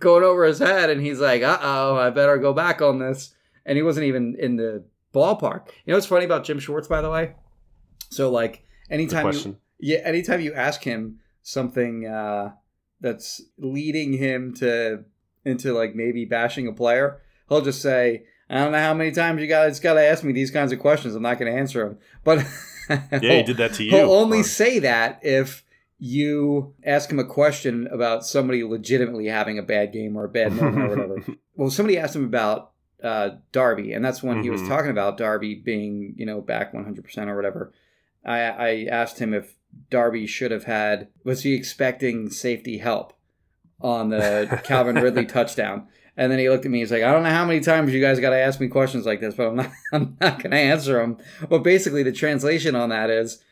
[0.00, 3.32] going over his head, and he's like, "Uh oh, I better go back on this."
[3.64, 4.82] And he wasn't even in the
[5.14, 5.68] ballpark.
[5.84, 7.36] You know what's funny about Jim Schwartz, by the way?
[8.10, 12.54] So like, anytime you, yeah, anytime you ask him something uh,
[13.02, 15.04] that's leading him to
[15.44, 19.40] into like maybe bashing a player, he'll just say, "I don't know how many times
[19.40, 21.14] you guys got to ask me these kinds of questions.
[21.14, 22.46] I'm not going to answer them." But
[23.22, 23.90] Yeah, he did that to you.
[23.90, 25.64] He'll only Or- say that if
[25.98, 30.52] you ask him a question about somebody legitimately having a bad game or a bad
[30.52, 31.24] moment or whatever.
[31.56, 34.68] well, somebody asked him about uh, Darby, and that's when he was Mhm.
[34.68, 37.72] talking about Darby being, you know, back 100% or whatever.
[38.24, 39.54] I, I asked him if
[39.90, 43.12] Darby should have had, was he expecting safety help
[43.80, 45.88] on the Calvin Ridley touchdown?
[46.16, 46.80] And then he looked at me.
[46.80, 49.06] He's like, "I don't know how many times you guys got to ask me questions
[49.06, 49.70] like this, but I'm not.
[49.92, 51.16] I'm not going to answer them."
[51.48, 53.42] Well, basically, the translation on that is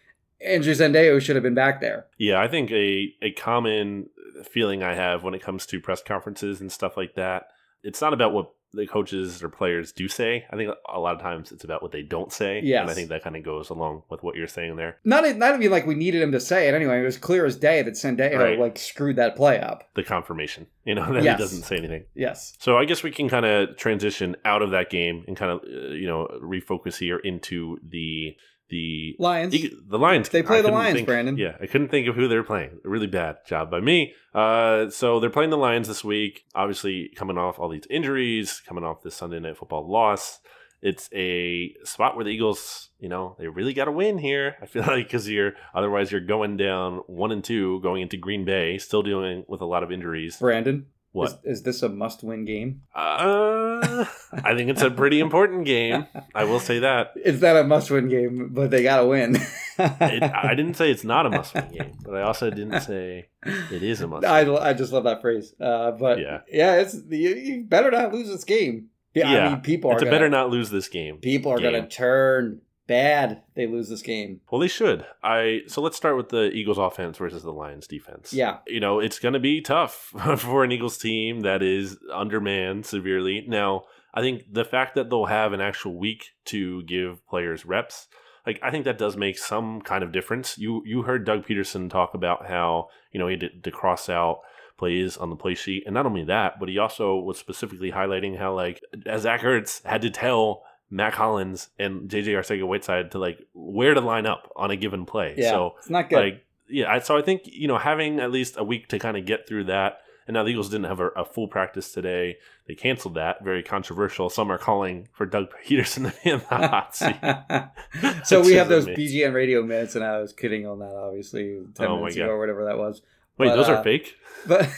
[0.45, 2.07] Andrew Sendejo should have been back there.
[2.19, 4.11] Yeah, I think a a common
[4.45, 7.47] feeling I have when it comes to press conferences and stuff like that,
[7.83, 10.45] it's not about what the coaches or players do say.
[10.51, 12.61] I think a lot of times it's about what they don't say.
[12.63, 14.99] Yeah, And I think that kind of goes along with what you're saying there.
[15.05, 17.01] Not not even like we needed him to say it anyway.
[17.01, 18.59] It was clear as day that Sendejo Right.
[18.59, 19.89] like screwed that play up.
[19.95, 21.39] The confirmation, you know, that Yes.
[21.39, 22.05] he doesn't say anything.
[22.15, 22.57] Yes.
[22.61, 25.61] So I guess we can kind of transition out of that game and kind of
[25.65, 28.37] uh, you know refocus here into the
[28.71, 29.53] the Lions.
[29.53, 30.29] The Lions.
[30.31, 31.37] They play I the Lions, think- Brandon.
[31.37, 32.79] Yeah, I couldn't think of who they're playing.
[32.85, 34.15] A really bad job by me.
[34.35, 36.45] Uh, so they're playing the Lions this week.
[36.55, 40.39] Obviously, coming off all these injuries, coming off this Sunday Night Football loss.
[40.83, 44.57] It's a spot where the Eagles, you know, they really got to win here.
[44.63, 48.47] I feel like because you're otherwise you're going down one and two, going into Green
[48.47, 50.39] Bay, still dealing with a lot of injuries.
[50.39, 50.87] Brandon.
[51.13, 51.41] What?
[51.45, 52.83] Is, is this a must-win game?
[52.95, 56.07] Uh, I think it's a pretty important game.
[56.35, 57.13] I will say that.
[57.17, 59.37] It's not a must-win game, but they got to win.
[59.79, 63.83] It, I didn't say it's not a must-win game, but I also didn't say it
[63.83, 64.25] is a must.
[64.25, 65.53] I, I just love that phrase.
[65.61, 66.41] Uh, but Yeah.
[66.51, 68.89] yeah, it's you, you better not lose this game.
[69.15, 71.17] Yeah, Yeah, I mean people are It's gonna, better not lose this game.
[71.17, 71.73] people are game.
[71.73, 73.41] going to turn bad.
[73.55, 74.41] They lose this game.
[74.51, 75.07] Well, they should.
[75.23, 78.33] I so let's start with the Eagles offense versus the Lions defense.
[78.33, 78.59] Yeah.
[78.67, 83.45] you know it's going to be tough for an Eagles team that is undermanned severely.
[83.47, 88.09] Now, I think the fact that they'll have an actual week to give players reps,
[88.45, 90.59] like I think that does make some kind of difference.
[90.59, 94.41] You you heard Doug Pederson talk about how you know he did to cross out
[94.77, 98.37] plays on the play sheet, and not only that, but he also was specifically highlighting
[98.37, 100.65] how like as Zach Ertz had to tell.
[100.91, 105.07] Mack Hollins and JJ Arcega Whiteside to like where to line up on a given
[105.07, 105.35] play.
[105.39, 106.17] Yeah, So it's not good.
[106.17, 109.17] like yeah I, so i think you know having at least a week to kind
[109.17, 112.37] of get through that and now the eagles didn't have a, a full practice today
[112.69, 116.45] they canceled that very controversial some are calling for doug pederson to be in the
[116.69, 117.17] hot seat
[118.25, 119.19] so we have those amazing.
[119.31, 122.23] BGN radio minutes, and I was kidding on that, obviously, ten Oh my minutes God.
[122.25, 123.03] ago or whatever that was.
[123.37, 124.15] wait But, those uh, are fake
[124.47, 124.69] But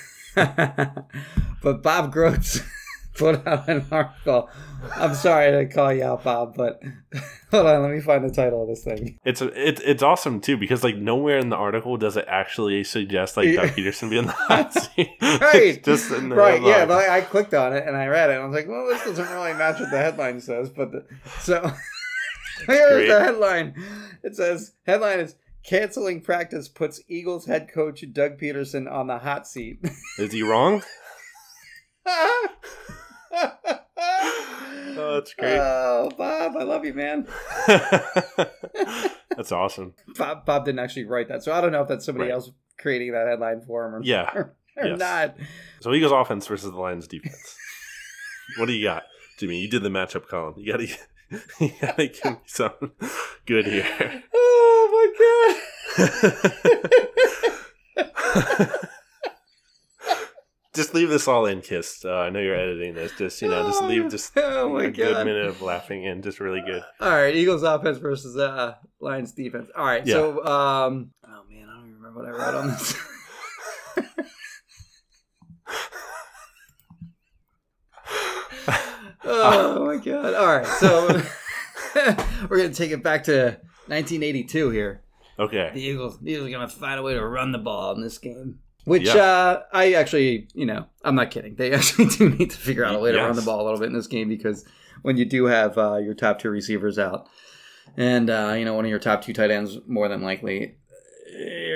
[1.63, 2.65] but Bob Grotz
[3.17, 4.49] put out an article.
[4.97, 6.81] I'm sorry to call you out, Bob, but
[7.51, 9.19] hold on, let me find the title of this thing.
[9.25, 12.83] it's a, it, it's awesome too because like nowhere in the article does it actually
[12.83, 15.83] suggest like doug pederson be in the hot seat Right.
[15.85, 16.79] Just in the right, yeah.
[16.81, 16.89] headline.
[16.89, 19.05] but I clicked on it and I read it, and I was like, well, this
[19.05, 20.71] doesn't really match what the headline says.
[20.71, 21.07] But the,
[21.41, 21.73] so
[22.67, 23.75] here's the headline.
[24.23, 29.47] It says headline is canceling practice puts Eagles head coach Doug Pederson on the hot
[29.47, 29.79] seat.
[30.19, 30.83] is he wrong
[33.37, 37.27] oh that's great Oh, Bob, I love you, man.
[39.37, 42.29] that's awesome Bob, Bob didn't actually write that, so I don't know if that's somebody
[42.29, 42.35] Right.
[42.35, 44.31] else creating that headline for him or, Yeah.
[44.35, 44.99] or Yes.
[44.99, 45.37] not.
[45.81, 47.57] So Eagles offense versus the Lions defense.
[48.59, 49.05] what do you got,
[49.39, 49.59] Jimmy?
[49.61, 50.55] You did the matchup column.
[50.57, 50.87] You gotta,
[51.61, 52.91] you gotta give me something
[53.47, 54.23] good here.
[54.35, 55.59] Oh
[55.97, 56.03] my
[58.65, 58.89] god!
[60.75, 62.05] Just leave this all in, Kiss.
[62.05, 63.13] Uh, I know you're editing this.
[63.17, 66.23] Just you know, just leave just Oh my a good minute of laughing in.
[66.23, 66.83] Just really good.
[67.01, 69.69] All right, Eagles offense versus uh, Lions defense.
[69.77, 72.97] All right, so um, oh man, I don't even remember what I wrote on this.
[79.25, 80.35] oh my god!
[80.35, 81.23] All right, so
[82.49, 85.03] we're gonna take it back to 1982 here.
[85.39, 85.71] Okay.
[85.75, 88.19] The Eagles, the Eagles are gonna find a way to run the ball in this
[88.19, 88.61] game.
[88.85, 89.17] Which Yeah.
[89.23, 91.55] uh, I actually, you know, I'm not kidding.
[91.55, 93.79] They actually do need to figure out a way to run the ball a little
[93.79, 94.65] bit in this game because
[95.03, 97.29] when you do have uh, your top two receivers out,
[97.97, 100.77] and uh, you know one of your top two tight ends more than likely,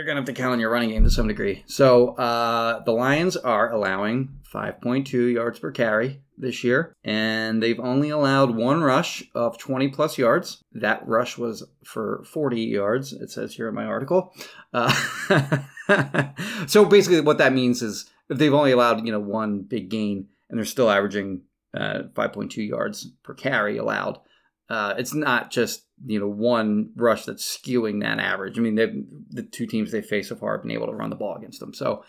[0.06, 1.64] you're gonna have to count on your running game to some degree.
[1.66, 8.10] So uh, the Lions are allowing 5.2 yards per carry this year, and they've only
[8.10, 10.62] allowed one rush of 20 plus yards.
[10.70, 13.14] That rush was for 40 yards.
[13.14, 14.32] It says here in my article.
[14.72, 14.92] Uh,
[16.68, 20.28] so basically, what that means is if they've only allowed you know one big gain
[20.48, 21.42] and they're still averaging
[21.74, 24.20] uh, 5.2 yards per carry allowed.
[24.68, 28.58] Uh, it's not just you know one rush that's skewing that average.
[28.58, 28.74] I mean,
[29.30, 31.60] the two teams they face so far have been able to run the ball against
[31.60, 31.72] them.
[31.72, 32.04] So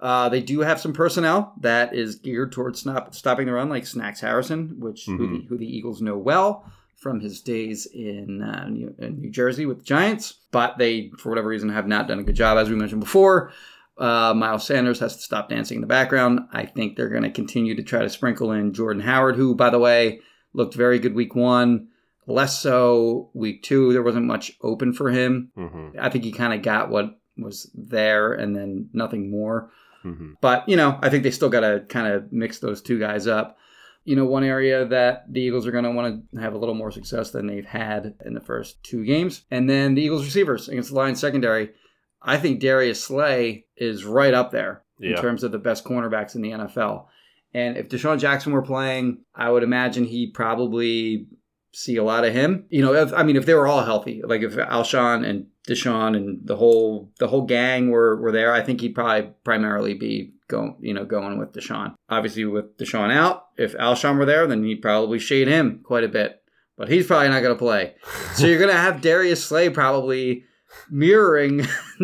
[0.00, 3.86] uh, they do have some personnel that is geared towards stop, stopping the run, like
[3.86, 5.16] Snacks Harrison, which mm-hmm.
[5.16, 6.64] who, the, who, the, Eagles know well
[6.96, 10.32] from his days in, uh, New, in New Jersey with the Giants.
[10.52, 13.52] But they, for whatever reason, have not done a good job, as we mentioned before.
[13.98, 16.40] Uh, Miles Sanders has to stop dancing in the background.
[16.50, 19.68] I think they're going to continue to try to sprinkle in Jordan Howard, who, by
[19.68, 20.20] the way,
[20.54, 21.88] looked very good week one.
[22.30, 23.92] Less so week two.
[23.92, 25.50] There wasn't much open for him.
[25.56, 25.98] Mm-hmm.
[26.00, 29.70] I think he kind of got what was there and then nothing more.
[30.04, 30.32] Mm-hmm.
[30.40, 33.26] But, you know, I think they still got to kind of mix those two guys
[33.26, 33.58] up.
[34.04, 36.74] You know, one area that the Eagles are going to want to have a little
[36.74, 39.42] more success than they've had in the first two games.
[39.50, 41.70] And then the Eagles receivers against the Lions secondary.
[42.22, 45.16] I think Darius Slay is right up there yeah.
[45.16, 47.06] in terms of the best cornerbacks in the NFL.
[47.52, 51.26] And if DeSean Jackson were playing, I would imagine he'd probably
[51.72, 52.66] see a lot of him.
[52.68, 56.16] You know, if, I mean, if they were all healthy, like if Alshon and DeSean
[56.16, 60.34] and the whole the whole gang were were there, I think he'd probably primarily be
[60.48, 61.94] going, you know, going with DeSean.
[62.08, 66.08] Obviously, with DeSean out, if Alshon were there, then he'd probably shade him quite a
[66.08, 66.42] bit.
[66.76, 67.94] But he's probably not going to play.
[68.34, 70.44] so you're going to have Darius Slay probably
[70.90, 71.66] mirroring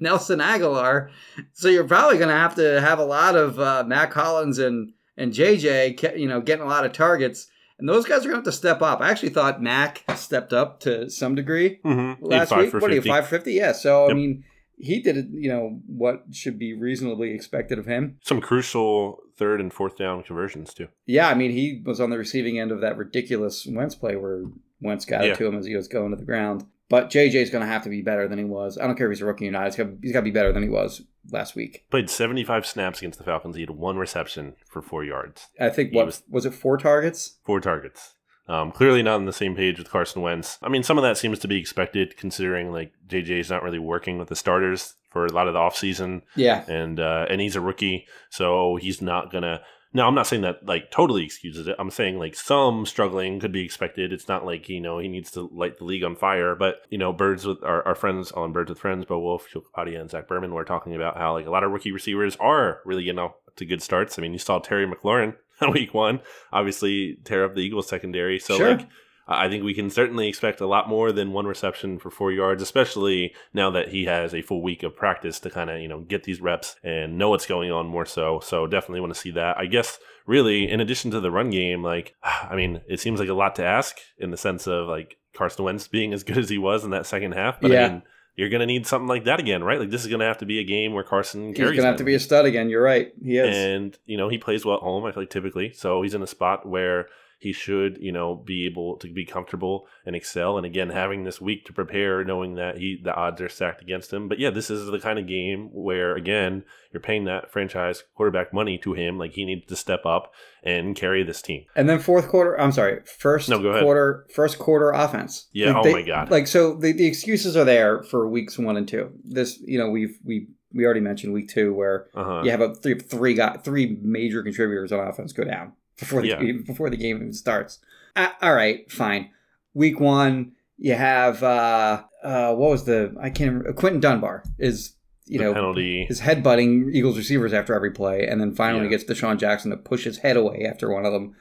[0.00, 1.10] Nelson Agholor.
[1.52, 4.92] So you're probably going to have to have a lot of uh, Mack Hollins and
[5.16, 7.48] and JJ, you know, getting a lot of targets.
[7.78, 9.00] And those guys are going to have to step up.
[9.00, 12.24] I actually thought Mack stepped up to some degree mm-hmm.
[12.24, 12.72] last week.
[12.72, 13.52] What are you, 550?
[13.52, 13.72] Yeah.
[13.72, 14.10] So, yep.
[14.10, 14.44] I mean,
[14.76, 18.18] he did, you know, what should be reasonably expected of him.
[18.22, 20.88] Some crucial third and fourth down conversions, too.
[21.06, 21.28] Yeah.
[21.28, 24.42] I mean, he was on the receiving end of that ridiculous Wentz play where
[24.80, 25.32] Wentz got yeah.
[25.32, 26.66] it to him as he was going to the ground.
[26.88, 28.78] But JJ is going to have to be better than he was.
[28.78, 29.66] I don't care if he's a rookie or not.
[29.66, 31.84] He's got, to be better than he was last week.
[31.90, 33.56] Played 75 snaps against the Falcons.
[33.56, 35.48] He had one reception for four yards.
[35.60, 37.38] I think, what was, was it four targets?
[37.44, 38.14] Four targets.
[38.48, 40.58] Um, clearly not on the same page with Carson Wentz.
[40.62, 43.78] I mean, some of that seems to be expected considering like JJ is not really
[43.78, 46.22] working with the starters for a lot of the offseason.
[46.34, 46.64] Yeah.
[46.66, 49.60] And uh, and he's a rookie, so he's not gonna
[49.94, 51.76] now, I'm not saying that like totally excuses it.
[51.78, 54.12] I'm saying like some struggling could be expected.
[54.12, 56.54] It's not like you know he needs to light the league on fire.
[56.54, 60.00] But you know, birds with our, our friends on Birds with Friends, Bo Wulf, Kapadia,
[60.00, 63.04] and Zach Berman were talking about how like a lot of rookie receivers are really
[63.04, 64.18] you know to good starts.
[64.18, 66.20] I mean, you saw Terry McLaurin in week one,
[66.52, 68.38] obviously tear up the Eagles secondary.
[68.38, 68.76] So sure.
[68.76, 68.88] like
[69.28, 72.62] I think we can certainly expect a lot more than one reception for four yards,
[72.62, 76.00] especially now that he has a full week of practice to kind of, you know,
[76.00, 78.40] get these reps and know what's going on more so.
[78.40, 79.58] So definitely want to see that.
[79.58, 83.28] I guess really, in addition to the run game, like, I mean, it seems like
[83.28, 86.48] a lot to ask in the sense of like Carson Wentz being as good as
[86.48, 87.60] he was in that second half.
[87.60, 87.84] But yeah.
[87.84, 88.02] I mean,
[88.34, 89.80] you're going to need something like that again, right?
[89.80, 91.72] Like this is going to have to be a game where Carson carries.
[91.72, 92.70] He's going to have to be a stud again.
[92.70, 93.12] You're right.
[93.22, 95.04] He is, and you know he plays well at home.
[95.04, 97.08] I feel like typically, so he's in a spot where
[97.38, 100.56] he should, you know, be able to be comfortable and excel.
[100.56, 104.12] And again, having this week to prepare, knowing that he the odds are stacked against
[104.12, 104.28] him.
[104.28, 108.52] But yeah, this is the kind of game where again you're paying that franchise quarterback
[108.52, 109.18] money to him.
[109.18, 110.32] Like he needs to step up
[110.64, 111.64] and carry this team.
[111.76, 113.84] And then fourth quarter, I'm sorry, first no, go ahead.
[113.84, 115.48] quarter, first quarter offense.
[115.52, 115.68] Yeah.
[115.68, 116.30] Like oh they, my god.
[116.30, 119.12] Like so, the, the excuses are there for weeks one and two.
[119.22, 122.42] This, you know, we've we we already mentioned week two where uh-huh.
[122.44, 126.28] you have a three three got three major contributors on offense go down before the
[126.28, 126.40] yeah.
[126.40, 127.78] game, before the game even starts.
[128.16, 129.30] Uh, all right, fine.
[129.74, 133.72] Week one, you have uh, uh, what was the I can't remember.
[133.72, 134.94] Quinton Dunbar is
[135.26, 138.90] you the know penalty is headbutting Eagles receivers after every play, and then finally yeah.
[138.90, 141.34] gets DeSean Jackson to push his head away after one of them.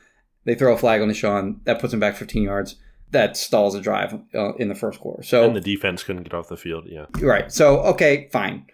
[0.45, 2.75] They throw a flag on DeSean that puts him back 15 yards.
[3.11, 5.23] That stalls a drive uh, in the first quarter.
[5.23, 6.85] So and the defense couldn't get off the field.
[6.87, 7.51] Yeah, right.
[7.51, 8.65] So okay, fine.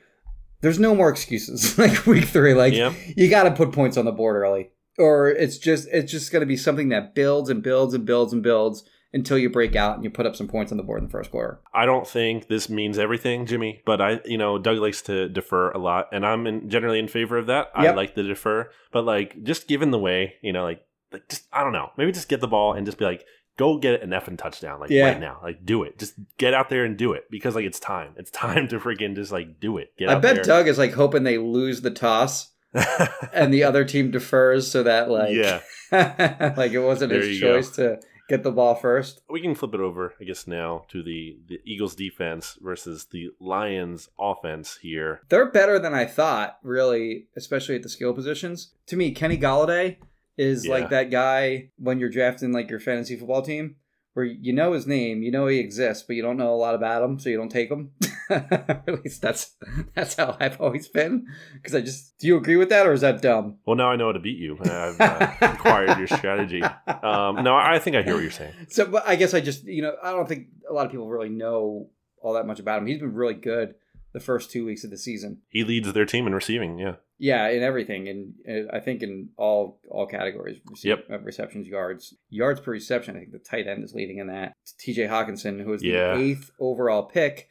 [0.62, 1.78] There's no more excuses.
[1.78, 2.94] like week three, like yep.
[3.16, 6.42] you got to put points on the board early or it's just it's just going
[6.42, 8.84] to be something that builds and builds and builds and builds
[9.14, 11.12] until you break out and you put up some points on the board in the
[11.12, 11.60] first quarter.
[11.74, 15.70] I don't think this means everything, Jimmy, but I, you know, Doug likes to defer
[15.72, 17.70] a lot, and I'm in, generally in favor of that.
[17.78, 17.94] Yep.
[17.94, 21.48] I like to defer, but like just given the way, you know, like like just
[21.54, 23.24] I don't know, maybe just get the ball and just be like,
[23.56, 25.10] go get an effing touchdown like yeah.
[25.10, 27.80] right now, like do it, just get out there and do it because like it's
[27.80, 29.94] time, it's time to freaking just like do it.
[29.98, 30.44] Get I bet there.
[30.44, 32.53] Doug is like hoping they lose the toss
[33.34, 35.60] and the other team defers so that like yeah
[36.58, 37.96] like it wasn't there his choice go.
[37.96, 39.22] to get the ball first.
[39.30, 43.32] We can flip it over, I guess, now to the, the Eagles defense versus the
[43.40, 45.22] Lions offense here.
[45.28, 48.72] They're better than I thought, really, especially at the skill positions.
[48.88, 49.98] To me, Kenny Golladay
[50.38, 50.72] is Yeah.
[50.72, 53.76] like that guy when you're drafting like your fantasy football team
[54.14, 56.76] where you know his name, you know he exists, but you don't know a lot
[56.76, 57.92] about him, so you don't take him.
[58.30, 59.56] at least that's
[59.96, 61.28] that's how I've always been.
[61.54, 63.58] Because I just do you agree with that, or is that dumb?
[63.66, 64.58] Well, now I know how to beat you.
[64.62, 66.62] I've uh, acquired your strategy.
[66.62, 68.54] Um, no, I think I hear what you're saying.
[68.70, 71.10] So, but I guess I just you know I don't think a lot of people
[71.10, 71.90] really know
[72.22, 72.88] all that much about him.
[72.88, 73.76] He's been really good
[74.14, 75.42] the first two weeks of the season.
[75.50, 76.78] He leads their team in receiving.
[76.80, 76.96] Yeah.
[77.20, 81.06] Yeah, in everything, and I think in all all categories, rece- Yep.
[81.12, 83.16] uh, receptions, yards, yards per reception.
[83.16, 84.54] I think the tight end is leading in that.
[84.80, 85.04] T.J.
[85.08, 86.18] Hockenson, who is the Yeah.
[86.18, 87.48] eighth overall pick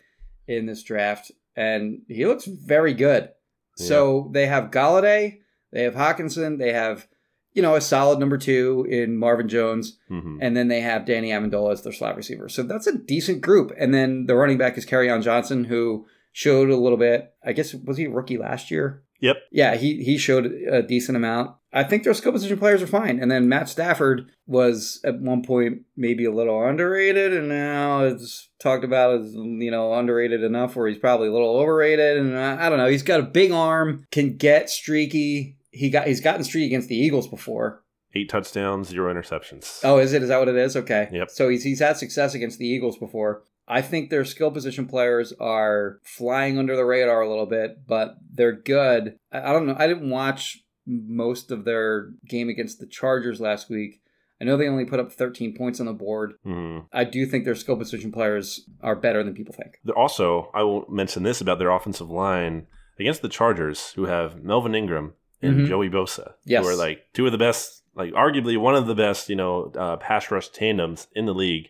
[0.46, 3.30] in this draft, and he looks very good.
[3.76, 5.38] So they have Golladay,
[5.72, 7.08] they have Hawkinson, they have
[7.54, 11.30] you know a solid number two in Marvin Jones, hmm and then they have Danny
[11.30, 12.48] Amendola as their slot receiver.
[12.48, 13.72] So that's a decent group.
[13.78, 17.34] And then the running back is on Johnson, who showed a little bit.
[17.44, 19.04] I guess was he a rookie last year?
[19.20, 19.36] Yep.
[19.52, 21.54] Yeah, he he showed a decent amount.
[21.72, 23.18] I think their skill position players are fine.
[23.20, 28.50] And then Matt Stafford was at one point maybe a little underrated, and now it's
[28.58, 32.18] talked about as you know underrated enough where he's probably a little overrated.
[32.18, 32.88] And I, I don't know.
[32.88, 35.56] He's got a big arm, can get streaky.
[35.70, 37.84] He got he's gotten streaky against the Eagles before.
[38.14, 39.80] Eight touchdowns, zero interceptions.
[39.84, 40.22] Oh, is it?
[40.22, 40.76] Is that what it is?
[40.76, 41.08] Okay.
[41.12, 41.30] Yep.
[41.30, 43.44] So he's he's had success against the Eagles before.
[43.72, 48.16] I think their skill position players are flying under the radar a little bit, but
[48.32, 49.16] they're good.
[49.32, 49.76] I, I don't know.
[49.78, 54.00] I didn't watch most of their game against the Chargers last week.
[54.40, 56.34] I know they only put up 13 points on the board.
[56.44, 56.86] Mhm.
[56.92, 59.76] I do think their skill position players are better than people think.
[59.84, 62.66] They're Also, I will mention this about their offensive line
[62.98, 65.66] against the Chargers, who have Melvin Ingram and Mhm.
[65.68, 66.64] Joey Bosa, Yes.
[66.64, 69.70] who are like two of the best, like arguably one of the best, you know,
[69.76, 71.68] uh, pass rush tandems in the league.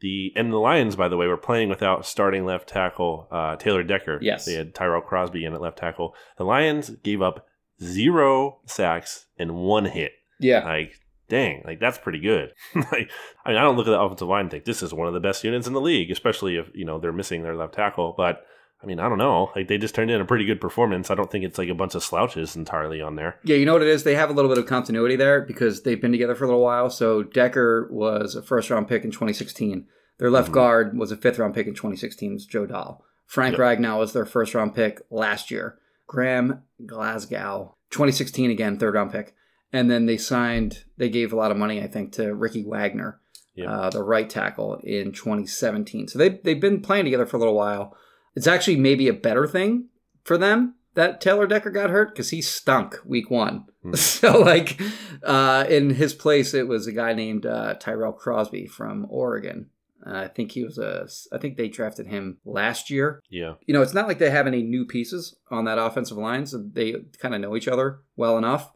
[0.00, 3.82] The and the Lions, by the way, were playing without starting left tackle uh, Taylor
[3.82, 4.18] Decker.
[4.20, 4.44] Yes.
[4.44, 6.14] they had Tyrell Crosby in at left tackle.
[6.36, 7.46] The Lions gave up
[7.82, 10.12] zero sacks and one hit.
[10.38, 10.64] Yeah.
[10.64, 12.52] Like, dang, like that's pretty good.
[12.74, 13.10] like,
[13.44, 15.14] I mean, I don't look at the offensive line and think this is one of
[15.14, 18.14] the best units in the league, especially if you know they're missing their left tackle.
[18.16, 18.44] But
[18.82, 19.50] I mean, I don't know.
[19.56, 21.10] Like they just turned in a pretty good performance.
[21.10, 23.38] I don't think it's like a bunch of slouches entirely on there.
[23.42, 24.04] Yeah, you know what it is?
[24.04, 26.62] They have a little bit of continuity there because they've been together for a little
[26.62, 26.90] while.
[26.90, 29.86] So Decker was a first round pick in 2016.
[30.18, 30.54] Their left Mhm.
[30.54, 32.34] guard was a fifth round pick in 2016.
[32.34, 33.02] It's Joe Dahl.
[33.24, 33.78] Frank Yep.
[33.80, 35.78] Ragnow was their first round pick last year.
[36.06, 39.34] Graham Glasgow, 2016 again, third round pick.
[39.72, 43.20] And then they signed, they gave a lot of money, I think, to Ricky Wagner,
[43.56, 43.68] Yep.
[43.68, 46.08] uh, the right tackle in 2017.
[46.08, 47.96] So they, they've been playing together for a little while.
[48.36, 49.88] It's actually maybe a better thing
[50.22, 53.66] for them that Taylor Decker got hurt because he stunk week one.
[53.82, 53.92] Hmm.
[53.94, 54.80] So, like,
[55.22, 59.70] uh, in his place, it was a guy named uh, Tyrell Crosby from Oregon.
[60.04, 61.08] Uh, I think he was a.
[61.32, 63.22] I think they drafted him last year.
[63.30, 66.46] Yeah, You know, it's not like they have any new pieces on that offensive line,
[66.46, 68.72] so they kind of know each other well enough.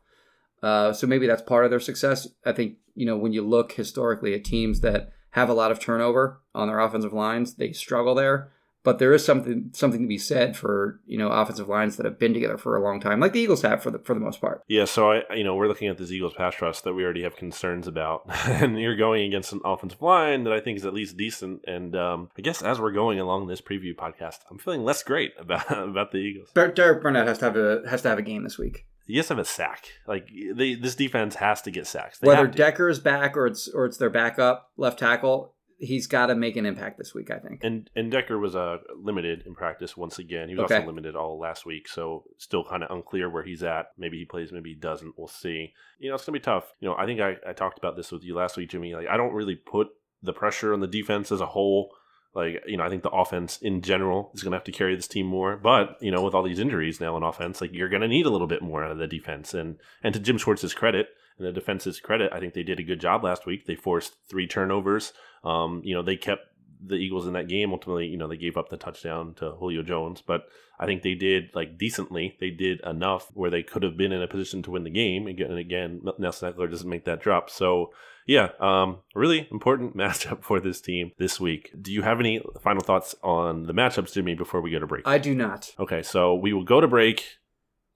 [0.62, 2.28] Uh, so maybe that's part of their success.
[2.44, 5.78] I think you know when you look historically at teams that have a lot of
[5.78, 8.52] turnover on their offensive lines, they struggle there.
[8.82, 12.18] But there is something something to be said for you know offensive lines that have
[12.18, 14.40] been together for a long time, like the Eagles have for the for the most
[14.40, 14.62] part.
[14.68, 14.86] yeah.
[14.86, 17.36] So I, you know, we're looking at this Eagles pass rush that we already have
[17.36, 21.16] concerns about, and you're going against an offensive line that I think is at least
[21.16, 21.64] decent.
[21.66, 25.32] And um, I guess as we're going along this preview podcast, I'm feeling less great
[25.38, 26.48] about about the Eagles.
[26.54, 28.86] Der- Derek Barnett has to have a has to have a game this week.
[29.06, 29.88] He has to have a sack.
[30.06, 32.18] Like they, this defense has to get sacks.
[32.18, 32.56] They Whether have to.
[32.56, 36.56] Decker is back or it's or it's their backup left tackle, he's got to make
[36.56, 37.30] an impact this week.
[37.30, 37.64] I think.
[37.64, 40.48] And and Decker was uh, limited in practice once again.
[40.48, 40.76] He was Okay.
[40.76, 43.86] also limited all last week, so still kind of unclear where he's at.
[43.98, 45.14] Maybe he plays, maybe he doesn't.
[45.18, 45.72] We'll see.
[45.98, 46.72] You know, it's gonna be tough.
[46.80, 48.94] You know, I think I, I talked about this with you last week, Jimmy.
[48.94, 49.88] Like, I don't really put
[50.22, 51.90] the pressure on the defense as a whole.
[52.34, 55.08] Like, you know, I think the offense in general is gonna have to carry this
[55.08, 55.56] team more.
[55.56, 58.30] But you know, with all these injuries now in offense, like you're gonna need a
[58.30, 59.52] little bit more out of the defense.
[59.54, 61.08] And and to Jim Schwartz's credit
[61.40, 63.66] and the defense's credit, I think they did a good job last week.
[63.66, 65.12] They forced three turnovers.
[65.42, 66.42] Um, you know, they kept
[66.84, 67.72] the Eagles in that game.
[67.72, 70.44] Ultimately, you know, they gave up the touchdown to Julio Jones, but
[70.78, 72.36] I think they did like decently.
[72.40, 75.26] They did enough where they could have been in a position to win the game.
[75.26, 77.50] Again and again, Nelson Agholor doesn't make that drop.
[77.50, 77.92] So
[78.26, 81.70] yeah, um, really important matchup for this team this week.
[81.80, 85.06] Do you have any final thoughts on the matchups, Jimmy, before we go to break?
[85.06, 85.74] I do not.
[85.78, 87.38] okay, so we will go to break,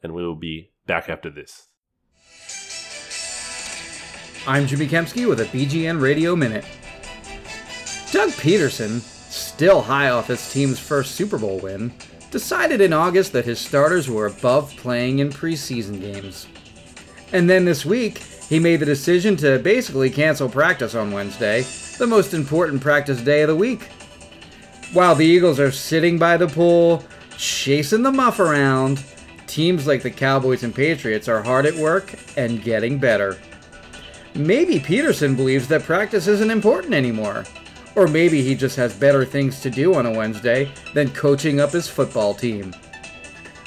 [0.02, 1.68] and we will be back after this.
[4.46, 6.66] I'm Jimmy Kempski with a BGN Radio Minute.
[8.12, 11.94] Doug Pederson, still high off his team's first Super Bowl win,
[12.30, 16.46] decided in August that his starters were above playing in preseason games.
[17.32, 21.62] And then this week, he made the decision to basically cancel practice on Wednesday,
[21.96, 23.84] the most important practice day of the week.
[24.92, 27.02] While the Eagles are sitting by the pool,
[27.38, 29.02] chasing the muff around,
[29.46, 33.38] teams like the Cowboys and Patriots are hard at work and getting better.
[34.36, 37.44] Maybe Pederson believes that practice isn't important anymore.
[37.94, 41.70] Or maybe he just has better things to do on a Wednesday than coaching up
[41.70, 42.74] his football team.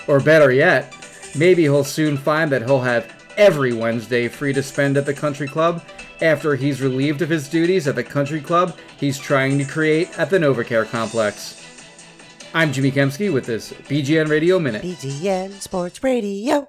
[0.08, 0.94] Or better yet,
[1.38, 5.48] maybe he'll soon find that he'll have every Wednesday free to spend at the country
[5.48, 5.82] club
[6.22, 10.30] after he's relieved of his duties at the country club he's trying to create at
[10.30, 11.64] the Novacare complex.
[12.54, 14.82] I'm Jimmy Kempski with this BGN Radio Minute.
[14.82, 16.68] BGN Sports Radio.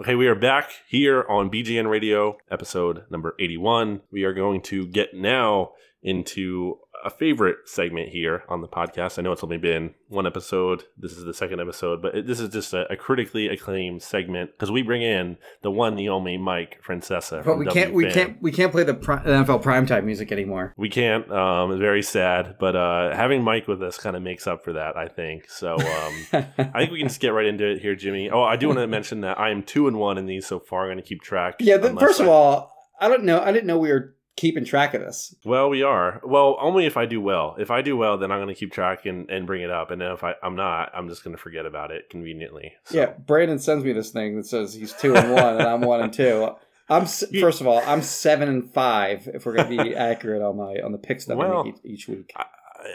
[0.00, 4.00] Okay, we are back here on BGN Radio, episode number 81.
[4.10, 5.72] We are going to get now
[6.02, 9.18] into a favorite segment here on the podcast.
[9.18, 10.84] I know it's only been one episode.
[10.96, 14.52] This is the second episode, but it, this is just a, a critically acclaimed segment
[14.52, 17.38] because we bring in the one, the only Mike Francesa.
[17.38, 20.74] But from we can't we can't we can't play the pri- NFL primetime music anymore.
[20.76, 21.30] We can't.
[21.30, 24.74] Um, it's very sad, but uh, having Mike with us kind of makes up for
[24.74, 25.48] that, I think.
[25.48, 26.26] So um,
[26.58, 28.30] I think we can just get right into it here, Jimmy.
[28.30, 30.58] Oh, I do want to mention that I am two and one in these so
[30.58, 30.82] far.
[30.82, 31.56] I'm going to keep track.
[31.60, 33.40] Yeah, the, first of all, I don't know.
[33.40, 35.34] I didn't know we were keeping track of this.
[35.44, 36.20] well, we are.
[36.24, 37.56] Well, only if I do well.
[37.58, 39.90] If I do well, then I'm going to keep track and, and bring it up.
[39.90, 42.72] And then if I, I'm not, I'm just going to forget about it conveniently.
[42.84, 42.96] So.
[42.96, 46.00] Yeah, Brandon sends me this thing that says he's two and one, and I'm one
[46.00, 46.54] and two.
[46.88, 49.28] I'm first of all, I'm seven and five.
[49.32, 51.74] If we're going to be accurate on my on the picks that Well, I make
[51.74, 52.32] each, each week.
[52.34, 52.46] I,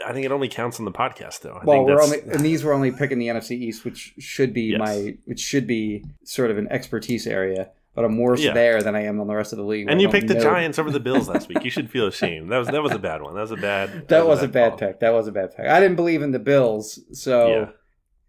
[0.04, 1.60] I think it only counts on the podcast, though.
[1.62, 4.64] I Well, we're only and these we're only picking the NFC East, which should be
[4.72, 4.80] Yes.
[4.80, 7.70] my which should be sort of an expertise area.
[7.96, 8.52] But I'm worse Yeah.
[8.52, 9.88] there than I am on the rest of the league.
[9.90, 11.64] and you picked the know- Giants over the Bills last week.
[11.64, 12.52] You should feel ashamed.
[12.52, 13.34] That was that was a bad one.
[13.34, 14.06] That was a bad.
[14.08, 14.78] That was a bad call.
[14.78, 15.00] pick.
[15.00, 15.66] That was a bad pick.
[15.66, 17.72] I didn't believe in the Bills, so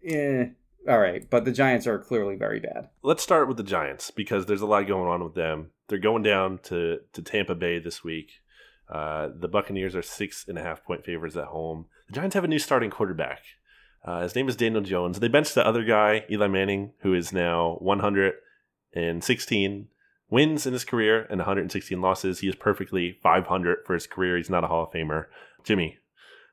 [0.02, 0.16] Yeah.
[0.16, 0.46] eh,
[0.88, 1.28] all right.
[1.28, 2.88] But the Giants are clearly very bad.
[3.02, 5.70] let's start with the Giants because there's a lot going on with them.
[5.88, 8.30] They're going down to, to Tampa Bay this week.
[8.90, 11.86] Uh, the Buccaneers are six and a half point favorites at home.
[12.08, 13.40] The Giants have a new starting quarterback.
[14.04, 15.20] Uh, his name is Daniel Jones.
[15.20, 17.76] They benched the other guy, Eli Manning, who is now
[18.94, 19.88] 116
[20.30, 22.40] wins in his career and 116 losses.
[22.40, 24.36] He is perfectly 500 for his career.
[24.36, 25.26] He's not a Hall of Famer.
[25.64, 25.98] Jimmy,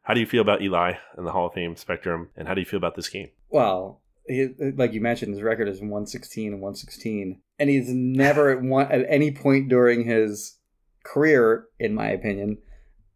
[0.03, 2.29] how do you feel about Eli and the Hall of Fame spectrum?
[2.35, 3.29] And how do you feel about this game?
[3.49, 8.61] Well, he, like you mentioned, his record is 116 and 116, and he's never at
[8.63, 10.57] one at any point during his
[11.03, 12.57] career, in my opinion,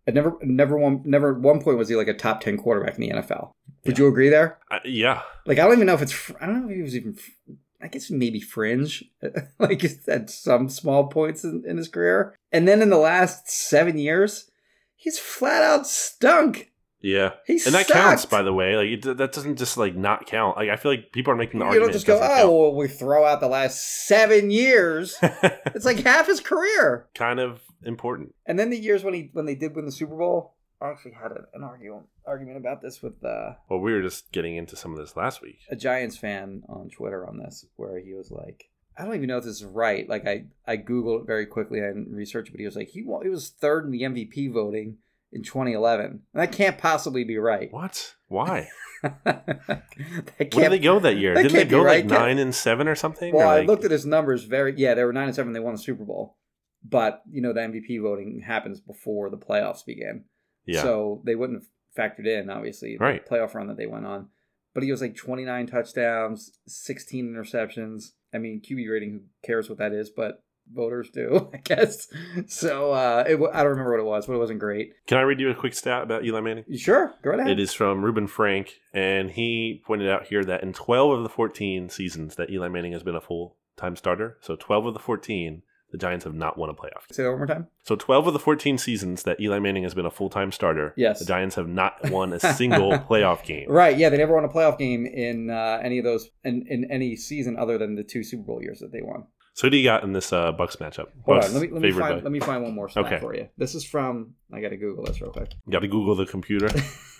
[0.05, 2.95] at never never one never at one point was he like a top 10 quarterback
[2.95, 3.51] in the NFL.
[3.85, 4.03] Would Yeah.
[4.03, 4.59] you agree there?
[4.69, 6.95] Uh, yeah, Like I don't even know if it's I don't know if he was
[6.95, 7.17] even
[7.81, 9.03] I guess maybe fringe,
[9.59, 13.97] like at some small points in, in his career, and then in the last seven
[13.97, 14.49] years,
[14.95, 16.71] he's flat out stunk.
[17.01, 17.31] yeah.
[17.47, 18.75] He and that counts, by the way.
[18.75, 20.57] Like it, that doesn't just like not count.
[20.57, 21.93] Like I feel like people are making the You argument.
[21.93, 25.17] don't just go, oh, well, we throw out the last seven years.
[25.21, 27.07] it's like half his career.
[27.15, 28.35] kind of important.
[28.45, 31.11] And then the years when he when they did win the Super Bowl, I actually
[31.21, 34.91] had an argument argument about this with uh, Well, we were just getting into some
[34.93, 35.59] of this last week.
[35.69, 39.37] a Giants fan on Twitter on this, where he was like, I don't even know
[39.37, 40.07] if this is right.
[40.07, 43.03] Like I I googled it very quickly and researched, it, but he was like he
[43.03, 44.97] wa- he was third in the MVP voting
[45.31, 46.05] in 2011.
[46.05, 47.71] And that can't possibly be right.
[47.71, 48.15] What?
[48.27, 48.67] Why?
[49.03, 49.83] that Where
[50.37, 51.33] did can't- they go that year?
[51.33, 52.07] that Didn't they can't be go like right.
[52.07, 53.33] That- nine and seven or something?
[53.33, 54.43] Well, Or, I like- looked at his numbers.
[54.45, 55.53] Very yeah, they were nine and seven.
[55.53, 56.37] They won the Super Bowl,
[56.83, 60.25] but you know the MVP voting happens before the playoffs began,
[60.65, 60.81] Yeah.
[60.83, 63.25] so they wouldn't have factored in obviously the Right.
[63.25, 64.27] playoff run that they went on.
[64.73, 68.11] But he was like twenty nine touchdowns, sixteen interceptions.
[68.33, 70.09] I mean, QB rating, who cares what that is?
[70.11, 72.07] But voters do, I guess.
[72.47, 74.93] So uh, it, I don't remember what it was, but it wasn't great.
[75.07, 76.65] Can I read you a quick stat about Eli Manning?
[76.77, 77.11] Sure?
[77.23, 77.51] Go right ahead.
[77.51, 81.29] It is from Reuben Frank, and he pointed out here that in 12 of the
[81.29, 84.99] 14 seasons that Eli Manning has been a full time starter, so 12 of the
[84.99, 87.11] 14, the Giants have not won a playoff.
[87.11, 87.67] Say that one more time.
[87.83, 90.93] So 12 of the 14 seasons that Eli Manning has been a full time starter,
[90.97, 91.19] Yes.
[91.19, 93.69] the Giants have not won a single playoff game.
[93.69, 96.85] Right, yeah, they never won a playoff game in uh, any of those in, in
[96.91, 99.23] any season other than the two Super Bowl years that they won.
[99.55, 101.07] So who do you got in this uh, Bucks matchup?
[101.25, 103.05] Hold Bucks on, let me let me find by- let me find one more stat
[103.05, 103.19] Okay.
[103.19, 103.49] for you.
[103.57, 105.51] This is from I got to Google this real quick.
[105.65, 106.69] You got to Google the computer.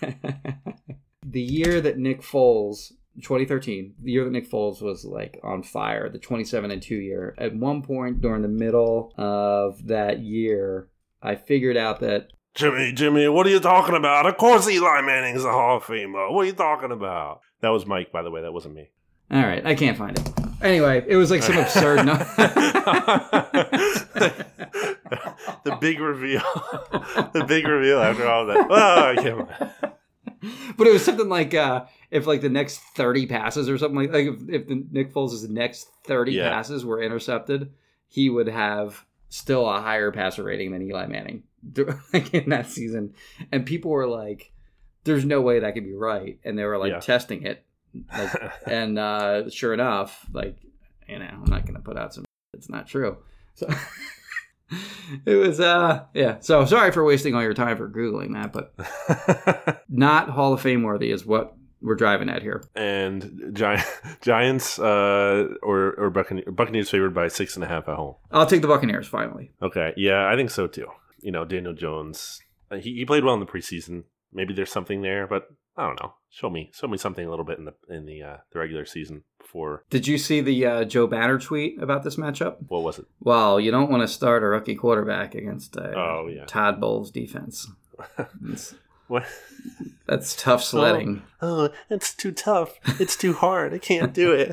[1.26, 6.08] the year that Nick Foles, 2013, the year that Nick Foles was like on fire,
[6.08, 7.34] the 27 and 2 year.
[7.38, 10.88] At one point during the middle of that year,
[11.22, 14.26] I figured out that Jimmy, Jimmy, what are you talking about?
[14.26, 16.32] Of course Eli Manning's a Hall of Famer.
[16.32, 17.40] What are you talking about?
[17.60, 18.40] That was Mike, by the way.
[18.42, 18.90] That wasn't me.
[19.30, 20.28] all right, I can't find it.
[20.62, 22.24] Anyway, it was like some absurd number.
[25.64, 26.40] the big reveal.
[27.32, 28.66] the big reveal after all that.
[28.68, 29.94] Oh, I can't.
[30.76, 34.12] but it was something like uh, if like the next 30 passes or something like
[34.12, 36.50] like if, if the Nick Foles' next 30 Yeah.
[36.50, 37.72] passes were intercepted,
[38.08, 41.42] he would have still a higher passer rating than Eli Manning
[42.12, 43.14] like in that season.
[43.52, 44.52] And people were like,
[45.04, 47.00] "There's no way that could be right," and they were like Yeah.
[47.00, 47.64] testing it.
[48.12, 50.56] Like, and uh, sure enough, like
[51.08, 52.24] you know, I'm not gonna put out some.
[52.54, 53.18] It's not true.
[53.54, 53.68] So
[55.26, 56.38] it was, uh, yeah.
[56.40, 60.82] So sorry for wasting all your time for googling that, but not Hall of Fame
[60.82, 62.62] worthy is what we're driving at here.
[62.74, 63.82] and Gi-
[64.20, 68.16] Giants uh, or or Buccaneers, Buccaneers favored by six and a half at home.
[68.30, 69.52] I'll take the Buccaneers finally.
[69.62, 70.86] Okay, yeah, I think so too.
[71.20, 72.40] You know, Daniel Jones,
[72.70, 74.04] uh, he, he played well in the preseason.
[74.32, 76.14] Maybe there's something there, but I don't know.
[76.30, 78.84] Show me, show me something a little bit in the in the uh, the regular
[78.84, 79.82] season before.
[79.90, 82.56] Did you see the uh, Joe Banner tweet about this matchup?
[82.68, 83.06] What was it?
[83.20, 86.44] Well, you don't want to start a rookie quarterback against a Oh, yeah.
[86.46, 87.68] Todd Bowles defense.
[89.08, 89.24] What?
[90.06, 91.24] that's tough sledding.
[91.42, 92.78] Oh, it's too tough.
[93.00, 93.74] It's too hard.
[93.74, 94.52] I can't do it.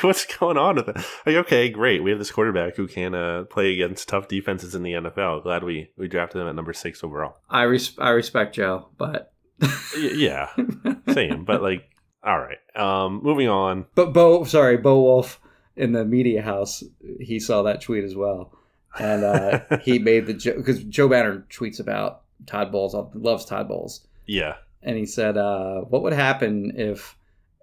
[0.02, 0.96] What's going on with it?
[1.24, 2.02] Like, okay, great.
[2.02, 5.44] We have this quarterback who can uh, play against tough defenses in the NFL.
[5.44, 7.36] Glad we we drafted him at number six overall.
[7.48, 9.68] I res- I respect Joe, but Y-
[10.14, 10.48] yeah,
[11.14, 11.44] same.
[11.44, 11.88] But like,
[12.26, 12.58] all right.
[12.74, 13.86] Um, moving on.
[13.94, 15.40] but Bo sorry Bo Wulf
[15.76, 16.82] in the media house
[17.20, 18.52] he saw that tweet as well,
[18.98, 23.68] and uh, he made the joke because Joe Banner tweets about Todd Bowles loves Todd
[23.68, 24.56] Bowles, Yeah.
[24.82, 27.16] and he said, uh, "What would happen if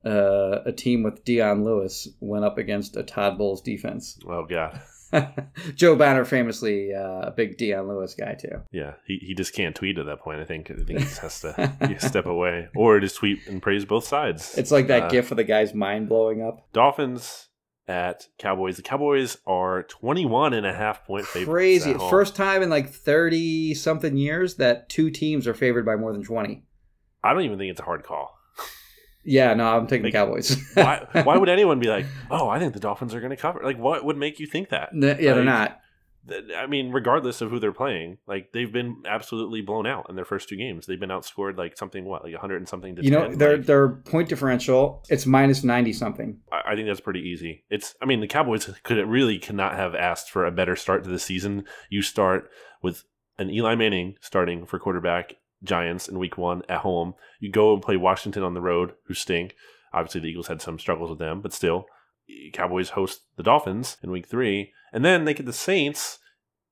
[0.05, 4.80] uh, a team with Dion Lewis went up against a Todd Bowles defense?" Oh God.
[5.76, 8.61] Joe Banner famously uh, a big Dion Lewis guy too.
[8.72, 8.93] Yeah.
[9.05, 10.39] He, he just can't tweet at that point.
[10.39, 10.72] I think.
[10.72, 14.57] I think he just has to step away or just tweet and praise both sides.
[14.57, 16.68] It's like that Uh, gif of the guy's mind blowing up.
[16.74, 17.49] Dolphins
[17.88, 18.78] at Cowboys.
[18.78, 21.51] The Cowboys are 21 and a half point favorites.
[21.84, 21.93] Crazy.
[22.09, 26.24] First time in like 30 something years that two teams are favored by more than
[26.24, 26.64] 20.
[27.24, 28.38] I don't even think it's a hard call.
[29.24, 30.57] Yeah, no, I'm taking Like, the Cowboys.
[30.74, 33.61] why, why would anyone be like, oh, I think the Dolphins are going to cover?
[33.63, 34.89] Like, what would make you think that?
[34.93, 35.80] Yeah, they're not.
[36.28, 40.15] Th- I mean, regardless of who they're playing, like they've been absolutely blown out in
[40.15, 40.86] their first two games.
[40.86, 43.38] They've been outscored like something what, like 100 and something to You know, 10.
[43.38, 46.39] their Like, their point differential, it's minus 90 something.
[46.51, 47.65] I I think that's pretty easy.
[47.69, 51.09] It's, I mean, the Cowboys could really cannot have asked for a better start to
[51.09, 51.65] the season.
[51.89, 52.49] You start
[52.82, 53.03] with
[53.38, 55.34] an Eli Manning starting for quarterback
[55.64, 57.14] Giants in week one at home.
[57.39, 59.55] You go and play Washington on the road, who stink.
[59.93, 61.86] Obviously, the Eagles had some struggles with them, but still,
[62.53, 66.20] Cowboys host the Dolphins in week three, and then they get the Saints.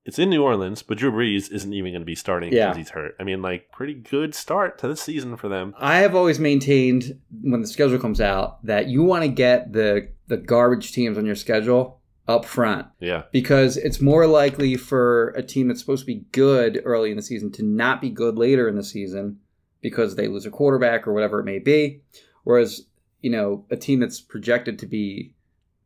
[0.04, 2.76] It's in New Orleans, but Drew Brees isn't even going to be starting because Yeah.
[2.76, 3.14] he's hurt.
[3.20, 5.74] I mean, like, pretty good start to the season for them.
[5.78, 10.08] I have always maintained when the schedule comes out that you want to get the
[10.26, 15.42] the garbage teams on your schedule up front Yeah, because it's more likely for a
[15.42, 18.68] team that's supposed to be good early in the season to not be good later
[18.68, 19.38] in the season
[19.80, 22.00] because they lose a quarterback or whatever it may be.
[22.44, 22.86] Whereas,
[23.20, 25.34] you know, a team that's projected to be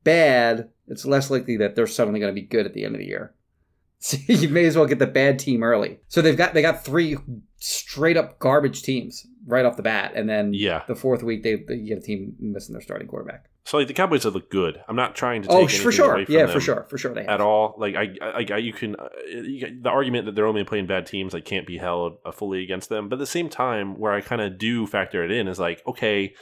[0.05, 3.01] bad, it's less likely that they're suddenly going to be good at the end of
[3.01, 3.33] the year.
[3.99, 5.99] So you may as well get the bad team early.
[6.09, 7.17] So they've got they got three
[7.57, 10.83] straight up garbage teams right off the bat, and then yeah.
[10.87, 13.49] the fourth week they, they get a team missing their starting quarterback.
[13.67, 14.81] So like the Cowboys have looked good.
[14.87, 17.31] I'm not trying to take Oh, for sure, yeah, for sure, for sure they have.
[17.31, 17.75] at all.
[17.77, 21.05] Like I, I, I you can uh, you, the argument that they're only playing bad
[21.05, 23.09] teams like can't be held uh, fully against them.
[23.09, 25.83] But at the same time, where I kind of do factor it in is like,
[25.85, 26.33] okay,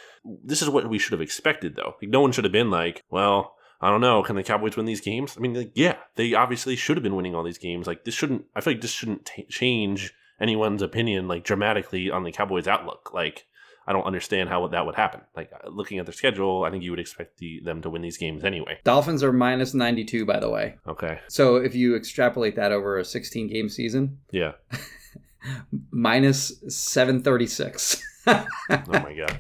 [0.45, 1.95] this is what we should have expected though.
[2.01, 3.55] Like no one should have been like, well.
[3.81, 4.23] I don't know.
[4.23, 5.35] Can the Cowboys win these games?
[5.37, 7.87] I mean, like, yeah, they obviously should have been winning all these games.
[7.87, 8.47] Like, this shouldn't.
[8.55, 13.13] I feel like this shouldn't t- change anyone's opinion like dramatically on the Cowboys' outlook.
[13.13, 13.47] Like,
[13.87, 15.21] I don't understand how that would happen.
[15.37, 18.03] Like, uh, looking at their schedule, I think you would expect the, them to win
[18.03, 18.79] these games anyway.
[18.85, 20.77] Dolphins are minus 92, by the way.
[20.87, 24.53] Okay, So if you extrapolate that over a 16 game season, yeah.
[25.91, 28.03] minus 736.
[28.27, 28.47] Oh
[28.89, 29.39] my god,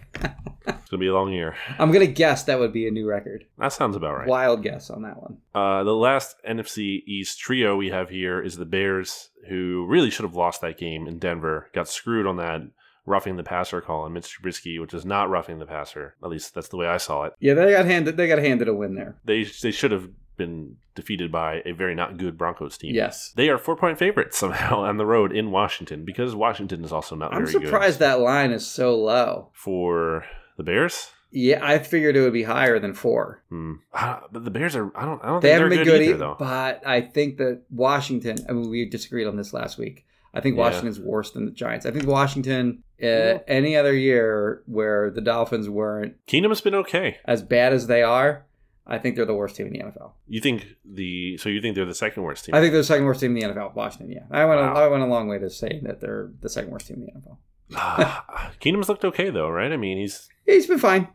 [0.66, 1.56] it's gonna be a long year.
[1.78, 3.46] I'm going to guess that would be a new record.
[3.56, 4.28] That sounds about right.
[4.28, 5.38] Wild guess on that one.
[5.54, 10.24] Uh, the last NFC East trio we have here is the Bears, who really should
[10.24, 11.70] have lost that game in Denver.
[11.72, 12.60] Got screwed on that
[13.06, 16.14] roughing the passer call on Mitch Trubisky, which is not roughing the passer.
[16.22, 17.34] At least that's the way I saw it.
[17.40, 19.16] Yeah, they got handed they got handed a win there.
[19.24, 22.94] They they should have been defeated by a very not good Broncos team.
[22.94, 23.32] Yes.
[23.36, 27.14] They are four point favorites somehow on the road in Washington because Washington is also
[27.14, 27.56] not very good.
[27.56, 29.50] I'm surprised good that line is so low.
[29.52, 30.24] for
[30.56, 31.10] the Bears.
[31.36, 33.42] Yeah, I figured it would be higher than 4.
[33.48, 33.72] Hmm.
[33.92, 34.96] But the Bears are.
[34.96, 35.20] I don't.
[35.24, 36.36] I don't They think haven't they're been good, either, though.
[36.38, 38.36] but I think that Washington.
[38.48, 40.06] I mean, we disagreed on this last week.
[40.32, 40.62] I think Yeah.
[40.62, 41.86] Washington's worse than the Giants.
[41.86, 47.18] I think Washington, uh, any other year where the Dolphins weren't Keenum's been okay.
[47.24, 48.46] as bad as they are,
[48.86, 50.12] I think they're the worst team in the NFL.
[50.28, 52.54] You think the so you think they're the second worst team?
[52.54, 53.74] I think they're the second worst team in the NFL.
[53.74, 54.24] Washington, yeah.
[54.30, 54.60] I went.
[54.60, 54.74] Wow.
[54.74, 57.06] A, I went a long way to saying that they're the second worst team in
[57.06, 57.36] the NFL.
[57.76, 59.72] Ah, Keenum's looked okay though, right?
[59.72, 60.28] I mean, he's.
[60.44, 61.08] He's been fine.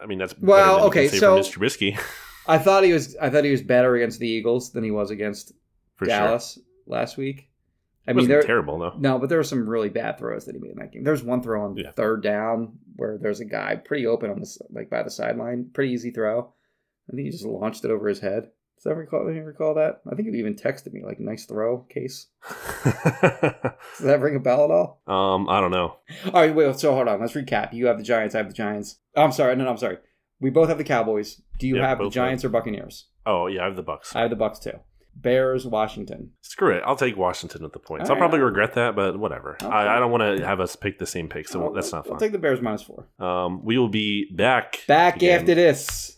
[0.00, 1.58] I mean, that's Well, than you okay, can say so- for Mr.
[1.58, 2.00] Trubisky.
[2.46, 3.16] I thought he was.
[3.16, 5.52] I thought he was better against the Eagles than he was against
[5.96, 6.14] for sure.
[6.14, 7.45] Dallas last week.
[8.08, 8.94] I mean, there terrible though.
[8.98, 11.02] no, but there were some really bad throws that he made in that game.
[11.04, 11.90] There's one throw on Yeah.
[11.92, 15.92] third down where there's a guy pretty open on this, like by the sideline, pretty
[15.92, 16.52] easy throw.
[17.08, 18.50] I think he just launched it over his head.
[18.76, 19.26] Does that recall?
[19.26, 20.02] Do you recall that?
[20.10, 22.26] I think you even texted me like, "Nice throw, case."
[22.84, 25.00] Does that ring a bell at all?
[25.06, 25.96] um, I don't know.
[26.26, 26.78] All right, wait.
[26.78, 27.20] So hold on.
[27.20, 27.72] Let's recap.
[27.72, 28.34] You have the Giants.
[28.34, 28.98] I have the Giants.
[29.14, 29.56] Oh, I'm sorry.
[29.56, 29.98] No, no, I'm sorry.
[30.40, 31.40] We both have the Cowboys.
[31.58, 33.06] Do you have the Giants or Buccaneers?
[33.24, 34.14] Oh yeah, I have the Bucks.
[34.14, 34.78] I have the Bucks too.
[35.18, 36.30] Bears, Washington.
[36.42, 36.82] Screw it.
[36.86, 38.10] I'll take Washington with the points.
[38.10, 38.28] All I'll right.
[38.28, 39.54] probably regret that, but whatever.
[39.62, 39.66] Okay.
[39.66, 42.04] I, I don't want to have us pick the same pick, so I'll- that's not
[42.04, 42.14] fun.
[42.14, 43.08] I'll take the Bears minus four.
[43.18, 44.84] Um, we will be back.
[44.86, 45.40] Back again.
[45.40, 46.12] after this.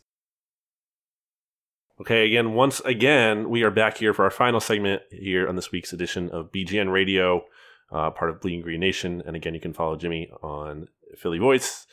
[2.01, 5.73] Okay, again, once again, we are back here for our final segment here on this
[5.73, 7.43] week's edition of BGN Radio,
[7.91, 9.21] uh, part of Bleeding Green Nation.
[9.27, 10.87] And again, you can follow Jimmy on
[11.17, 11.87] Philly Voice.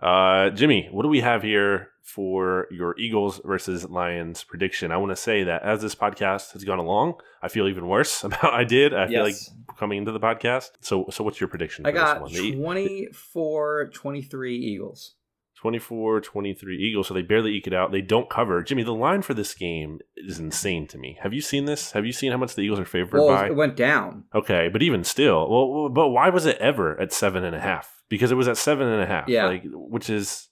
[0.00, 4.92] Uh, Jimmy, what do we have here for your Eagles versus Lions prediction?
[4.92, 8.22] I want to say that as this podcast has gone along, I feel even worse
[8.24, 8.94] about I did.
[8.94, 9.34] I feel like
[9.78, 10.70] coming into the podcast.
[10.80, 11.86] So, so what's your prediction?
[11.86, 12.30] I this got one?
[12.32, 15.14] 24 23 Eagles.
[15.58, 17.90] 24 23 Eagles, so they barely eke it out.
[17.90, 18.62] They don't cover.
[18.62, 21.16] Jimmy, the line for this game is insane to me.
[21.22, 21.92] Have you seen this?
[21.92, 23.46] Have you seen how much the Eagles are favored Well, by?
[23.46, 24.24] it went down.
[24.34, 27.95] Okay, but even still, well, but why was it ever at seven and a half?
[28.08, 29.46] Because it was at seven and a half, Yeah.
[29.46, 30.48] like which is,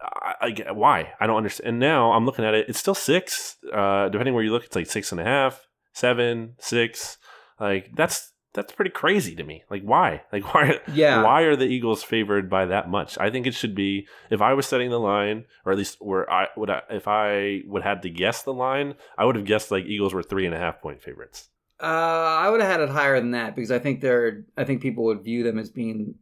[0.00, 1.68] I, I why I don't understand.
[1.68, 3.56] And now I'm looking at it; it's still six.
[3.72, 7.18] Uh, depending where you look, it's like six and a half, seven, six.
[7.60, 9.62] Like that's that's pretty crazy to me.
[9.70, 10.22] Like why?
[10.32, 10.80] Like why?
[10.92, 11.22] Yeah.
[11.22, 13.18] Why are the Eagles favored by that much?
[13.18, 16.28] I think it should be if I was setting the line, or at least where
[16.30, 19.70] I would, I, if I would had to guess the line, I would have guessed
[19.70, 21.48] like Eagles were three and a half point favorites.
[21.80, 24.44] Uh, I would have had it higher than that because I think they're.
[24.56, 26.16] I think people would view them as being,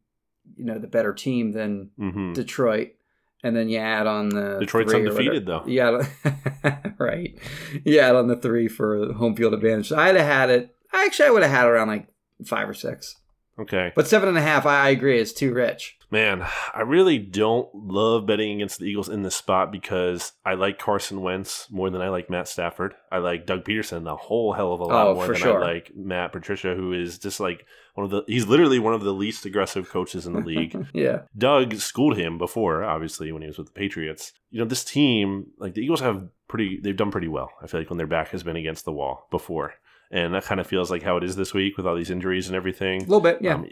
[0.57, 2.93] you know, the better team than hmm Detroit.
[3.43, 5.63] And then you add on the Detroit's undefeated, though.
[5.67, 6.03] Yeah,
[6.99, 7.39] right.
[7.85, 9.89] You add on the three for home field advantage.
[9.89, 10.75] So I'd have had it.
[10.93, 12.09] Actually, I would have had around like
[12.45, 13.15] five or six.
[13.59, 13.93] Okay.
[13.95, 15.96] But seven and a half, I, I agree, is too rich.
[16.09, 20.79] Man, I really don't love betting against the Eagles in this spot because I like
[20.79, 22.95] Carson Wentz more than I like Matt Stafford.
[23.11, 25.65] I like Doug Pederson a whole hell of a lot Oh, more than sure.
[25.65, 29.03] I like Matt Patricia, who is just like one of the he's literally one of
[29.03, 30.77] the least aggressive coaches in the league.
[30.95, 31.23] Yeah.
[31.37, 34.33] Doug schooled him before, obviously, when he was with the Patriots.
[34.51, 37.51] You know, this team, like the Eagles have pretty they've done pretty well.
[37.61, 39.75] I feel like when their back has been against the wall before.
[40.13, 42.47] And that kind of feels like how it is this week with all these injuries
[42.47, 42.99] and everything.
[43.01, 43.55] A little bit, yeah.
[43.55, 43.67] Um,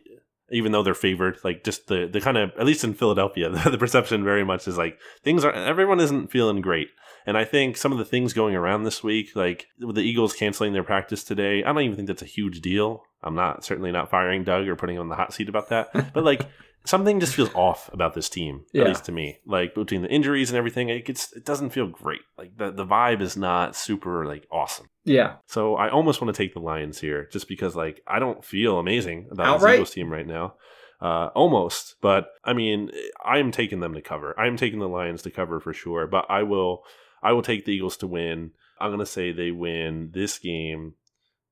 [0.51, 3.71] even though they're favored, like just the the kind of at least in Philadelphia, the,
[3.71, 6.89] the perception very much is like things are everyone isn't feeling great.
[7.27, 10.35] And I think some of the things going around this week, like with the Eagles
[10.35, 13.05] canceling their practice today, I don't even think that's a huge deal.
[13.23, 16.13] I'm not certainly not firing Doug or putting him on the hot seat about that.
[16.13, 16.47] But like
[16.85, 18.83] something just feels off about this team, Yeah.
[18.83, 19.39] at least to me.
[19.47, 22.21] Like between the injuries and everything, it gets it doesn't feel great.
[22.39, 24.89] Like the the vibe is not super like awesome.
[25.05, 25.37] yeah.
[25.47, 28.79] So I almost want to take the Lions here, just because like I don't feel
[28.79, 29.73] amazing about Outright?
[29.73, 30.55] this Eagles team right now.
[31.01, 32.91] Uh, almost, but I mean,
[33.23, 34.35] I am taking them to cover.
[34.39, 36.07] I am taking the Lions to cover for sure.
[36.07, 36.83] But I will,
[37.23, 38.53] I will take the Eagles to win.
[38.81, 40.95] I'm gonna say they win this game,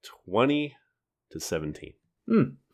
[0.02, 0.76] twenty
[1.30, 1.94] to seventeen.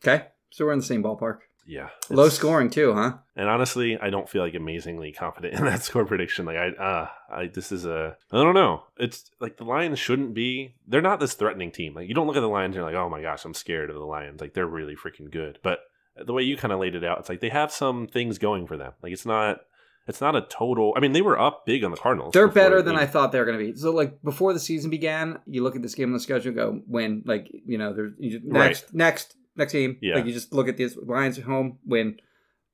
[0.01, 0.27] Okay.
[0.51, 1.39] So we're in the same ballpark.
[1.69, 3.17] Yeah, Low scoring, too, huh?
[3.35, 6.45] And honestly, I don't feel like amazingly confident in that score prediction.
[6.47, 8.83] Like I, uh, I this is a, I don't know.
[8.97, 10.73] It's like the Lions shouldn't be.
[10.87, 11.93] They're not this threatening team.
[11.93, 13.91] Like you don't look at the Lions and you're like, oh my gosh, I'm scared
[13.91, 14.41] of the Lions.
[14.41, 15.59] Like they're really freaking good.
[15.61, 15.79] But
[16.17, 18.65] the way you kind of laid it out, it's like they have some things going
[18.65, 18.93] for them.
[19.03, 19.59] Like it's not,
[20.07, 20.93] it's not a total.
[20.97, 22.33] I mean, they were up big on the Cardinals.
[22.33, 22.95] They're better than.
[22.95, 23.77] I thought they were going to be.
[23.77, 26.55] So, like before the season began, you look at this game on the schedule, and
[26.55, 27.21] go win.
[27.27, 28.83] Like you know, there's you just, Right.
[28.91, 29.97] next, next, game.
[30.01, 30.15] Yeah.
[30.15, 32.19] Like you just look at these Lions at home, win,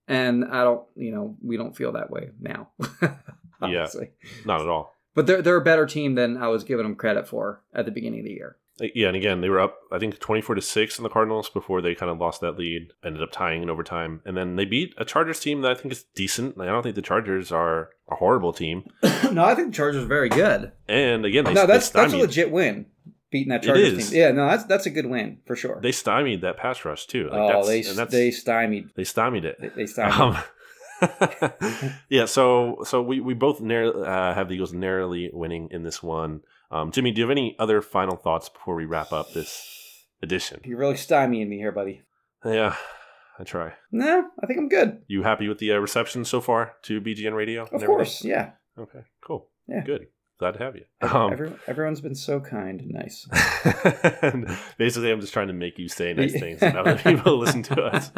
[0.07, 2.69] and I don't, you know, we don't feel that way now.
[3.61, 3.87] yeah,
[4.45, 4.93] Not at all.
[5.13, 7.91] But they're they're a better team than I was giving them credit for at the
[7.91, 8.57] beginning of the year.
[8.81, 11.49] Uh, yeah, and again, they were up, I think, 24 to 6 in the Cardinals
[11.49, 14.21] before they kind of lost that lead, ended up tying in overtime.
[14.25, 16.59] And then they beat a Chargers team that I think is decent.
[16.59, 18.89] I don't think the Chargers are a horrible team.
[19.31, 20.73] no, I think the Chargers are very good.
[20.87, 22.87] And again, they, no, that's that's a legit win.
[23.35, 24.09] Beating that It Chargers is.
[24.11, 24.19] team.
[24.21, 25.77] Yeah, no, that's that's a good win for sure.
[25.81, 27.25] they stymied that pass rush, too.
[27.29, 28.91] Like, oh, that's, they they stymied.
[28.95, 29.57] they stymied it.
[29.59, 30.37] They, they stymied.
[30.37, 30.37] Um,
[32.09, 36.01] yeah, so so we, we both narrow, uh, have the Eagles narrowly winning in this
[36.01, 36.43] one.
[36.71, 40.61] Um, Jimmy, do you have any other final thoughts before we wrap up this edition?
[40.63, 42.03] You're really stymieing me here, buddy.
[42.45, 42.77] Yeah,
[43.37, 43.73] I try.
[43.91, 45.01] No, I think I'm good.
[45.07, 47.63] You happy with the uh, reception so far to BGN Radio?
[47.65, 48.51] Of course, yeah.
[48.79, 49.49] Okay, cool.
[49.67, 49.83] Yeah.
[49.83, 50.07] Good.
[50.37, 50.83] Glad to have you.
[51.01, 53.27] Um, everyone, everyone's been so kind and nice.
[54.23, 57.61] and basically, I'm just trying to make you say nice things and other people listen
[57.63, 58.11] to us.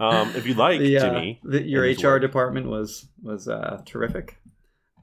[0.00, 2.22] Um, if you like, The, uh, Jimmy, the- your HR work.
[2.22, 4.38] department was was uh, terrific.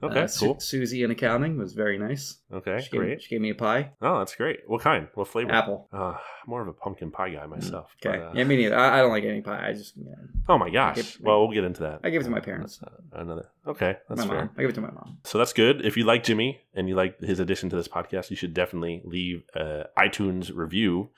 [0.01, 0.59] Okay, Uh, Su- cool.
[0.61, 2.37] Susie in accounting was very nice.
[2.53, 3.21] Okay, She gave, great.
[3.21, 4.59] she gave me a pie, Oh, that's great.
[4.67, 5.07] What kind?
[5.13, 5.51] What flavor?
[5.51, 5.89] apple.
[5.91, 6.15] Uh,
[6.47, 7.91] more of a pumpkin pie guy myself.
[8.05, 8.77] Okay, but, uh, yeah, me neither.
[8.77, 9.67] I, I don't like any pie.
[9.69, 10.13] I just, yeah.
[10.47, 10.95] Oh my gosh.
[10.95, 11.99] give- well, we'll get into that.
[12.03, 12.79] I give it to my parents.
[12.81, 13.49] Uh, another.
[13.67, 14.37] Okay, that's my fair.
[14.45, 14.49] mom.
[14.57, 15.17] I give it to my mom.
[15.25, 15.85] So that's good.
[15.85, 19.01] If you like Jimmy and you like his addition to this podcast, you should definitely
[19.03, 21.09] leave a iTunes review.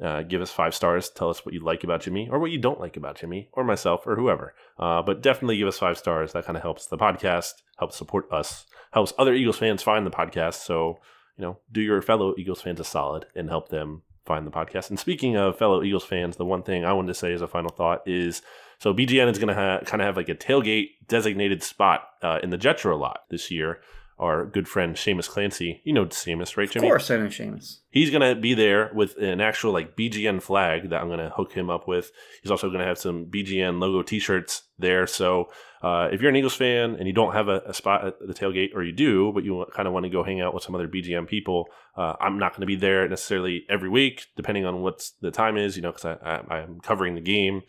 [0.00, 1.08] Uh, give us five stars.
[1.08, 3.64] Tell us what you like about Jimmy or what you don't like about Jimmy or
[3.64, 4.54] myself or whoever.
[4.78, 6.32] Uh, but definitely give us five stars.
[6.32, 10.10] That kind of helps the podcast, helps support us, helps other Eagles fans find the
[10.10, 10.64] podcast.
[10.64, 10.98] So,
[11.38, 14.90] you know, do your fellow Eagles fans a solid and help them find the podcast.
[14.90, 17.48] And speaking of fellow Eagles fans, the one thing I wanted to say as a
[17.48, 18.42] final thought is
[18.78, 22.40] so BGN is going to ha- kind of have like a tailgate designated spot uh,
[22.42, 23.80] in the Jetro lot this year.
[24.18, 26.88] Our good friend Seamus Clancy, you know Seamus, right, Of Jimmy?
[26.88, 27.80] course, I know Seamus.
[27.90, 31.28] He's going to be there with an actual like BGN flag that I'm going to
[31.28, 32.10] hook him up with.
[32.42, 35.06] He's also going to have some BGN logo T-shirts there.
[35.06, 35.50] So
[35.82, 38.32] uh, if you're an Eagles fan and you don't have a, a spot at the
[38.32, 40.74] tailgate, or you do, but you kind of want to go hang out with some
[40.74, 44.80] other BGN people, uh, I'm not going to be there necessarily every week, depending on
[44.80, 45.76] what the time is.
[45.76, 47.62] You know, because I, I, I'm covering the game.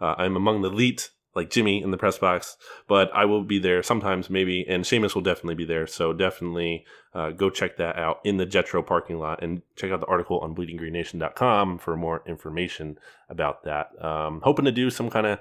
[0.00, 2.56] Uh, I'm among the elite, like Jimmy in the press box,
[2.88, 5.86] but I will be there sometimes, maybe, and Seamus will definitely be there.
[5.86, 10.00] So definitely uh, go check that out in the Jetro parking lot and check out
[10.00, 13.90] the article on bleedinggreennation.com for more information about that.
[14.02, 15.40] Um, hoping to do some kind of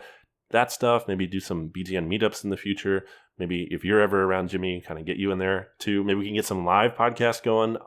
[0.52, 3.06] that stuff, maybe do some BGN meetups in the future.
[3.38, 6.04] Maybe if you're ever around Jimmy, kind of get you in there too.
[6.04, 7.78] Maybe we can get some live podcasts going.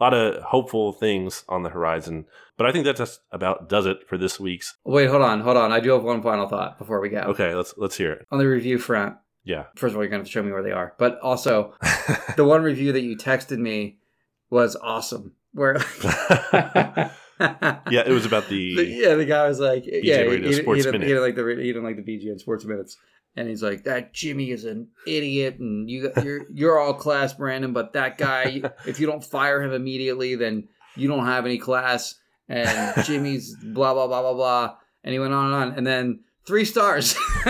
[0.00, 2.26] A lot of hopeful things on the horizon.
[2.56, 4.76] But I think that just about does it for this week's.
[4.84, 5.72] Wait, hold on, hold on.
[5.72, 7.18] I do have one final thought before we go.
[7.28, 8.26] Okay, let's let's hear it.
[8.30, 9.64] On the review front, Yeah.
[9.76, 10.94] first of all, you're going to have to show me where they are.
[10.98, 11.74] But also,
[12.36, 13.98] the one review that you texted me
[14.50, 15.34] was awesome.
[15.52, 15.76] Where,
[17.40, 20.52] yeah, it was about the The- yeah, the guy was like, yeah, he, he, he,
[20.52, 22.96] didn't, he didn't like the he didn't like the BGN Sports Minutes,
[23.38, 27.72] and he's like, that Jimmy is an idiot, and you you're you're all class, Brandon,
[27.72, 32.16] but that guy, if you don't fire him immediately, then you don't have any class,
[32.48, 36.20] and Jimmy's blah blah blah blah blah, and he went on and on, and then
[36.48, 37.14] three stars.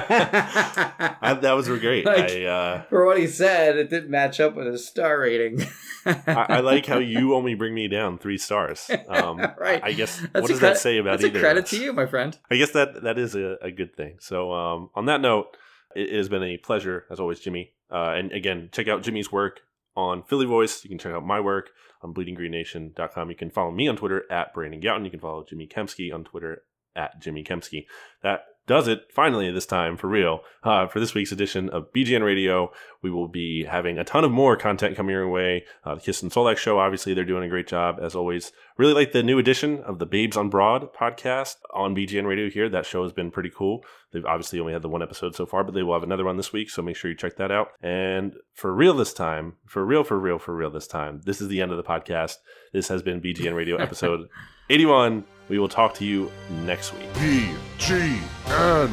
[0.00, 2.04] I, that was great.
[2.04, 5.62] Like- I, uh, For what he said, it didn't match up with his star rating.
[6.06, 8.88] I I like how you only bring me down three stars.
[9.08, 9.82] Um, Right.
[9.82, 11.38] I guess That's what does credit- that say about That's either?
[11.38, 12.38] a credit to you, my friend.
[12.50, 14.18] I guess that that is a, a good thing.
[14.20, 15.56] So um, on that note,
[15.96, 17.72] it, it has been a pleasure as always, Jimmy.
[17.90, 19.60] Uh, and again, check out Jimmy's work
[19.96, 20.84] on Philly Voice.
[20.84, 21.70] You can check out my work
[22.02, 23.30] on bleedinggreennation.com.
[23.30, 25.04] You can follow me on Twitter at Brandon Gowton.
[25.04, 26.62] You can follow Jimmy Kempski on Twitter
[26.96, 27.86] at Jimmy Kempski.
[28.22, 32.22] That does it finally this time for real uh, for this week's edition of BGN
[32.22, 32.70] Radio.
[33.02, 35.64] We will be having a ton of more content coming your way.
[35.84, 38.52] Uh, the Kist and Solak show, obviously, they're doing a great job as always.
[38.76, 42.68] Really like the new edition of the Babes on Broad podcast on BGN Radio here.
[42.68, 43.84] That show has been pretty cool.
[44.12, 46.36] They've obviously only had the one episode so far, but they will have another one
[46.36, 47.68] this week, so make sure you check that out.
[47.80, 51.48] And for real this time, for real, for real, for real this time, this is
[51.48, 52.36] the end of the podcast.
[52.72, 54.28] This has been BGN Radio episode
[54.70, 55.24] 81.
[55.48, 56.30] We will talk to you
[56.64, 57.12] next week.
[57.14, 58.90] BGN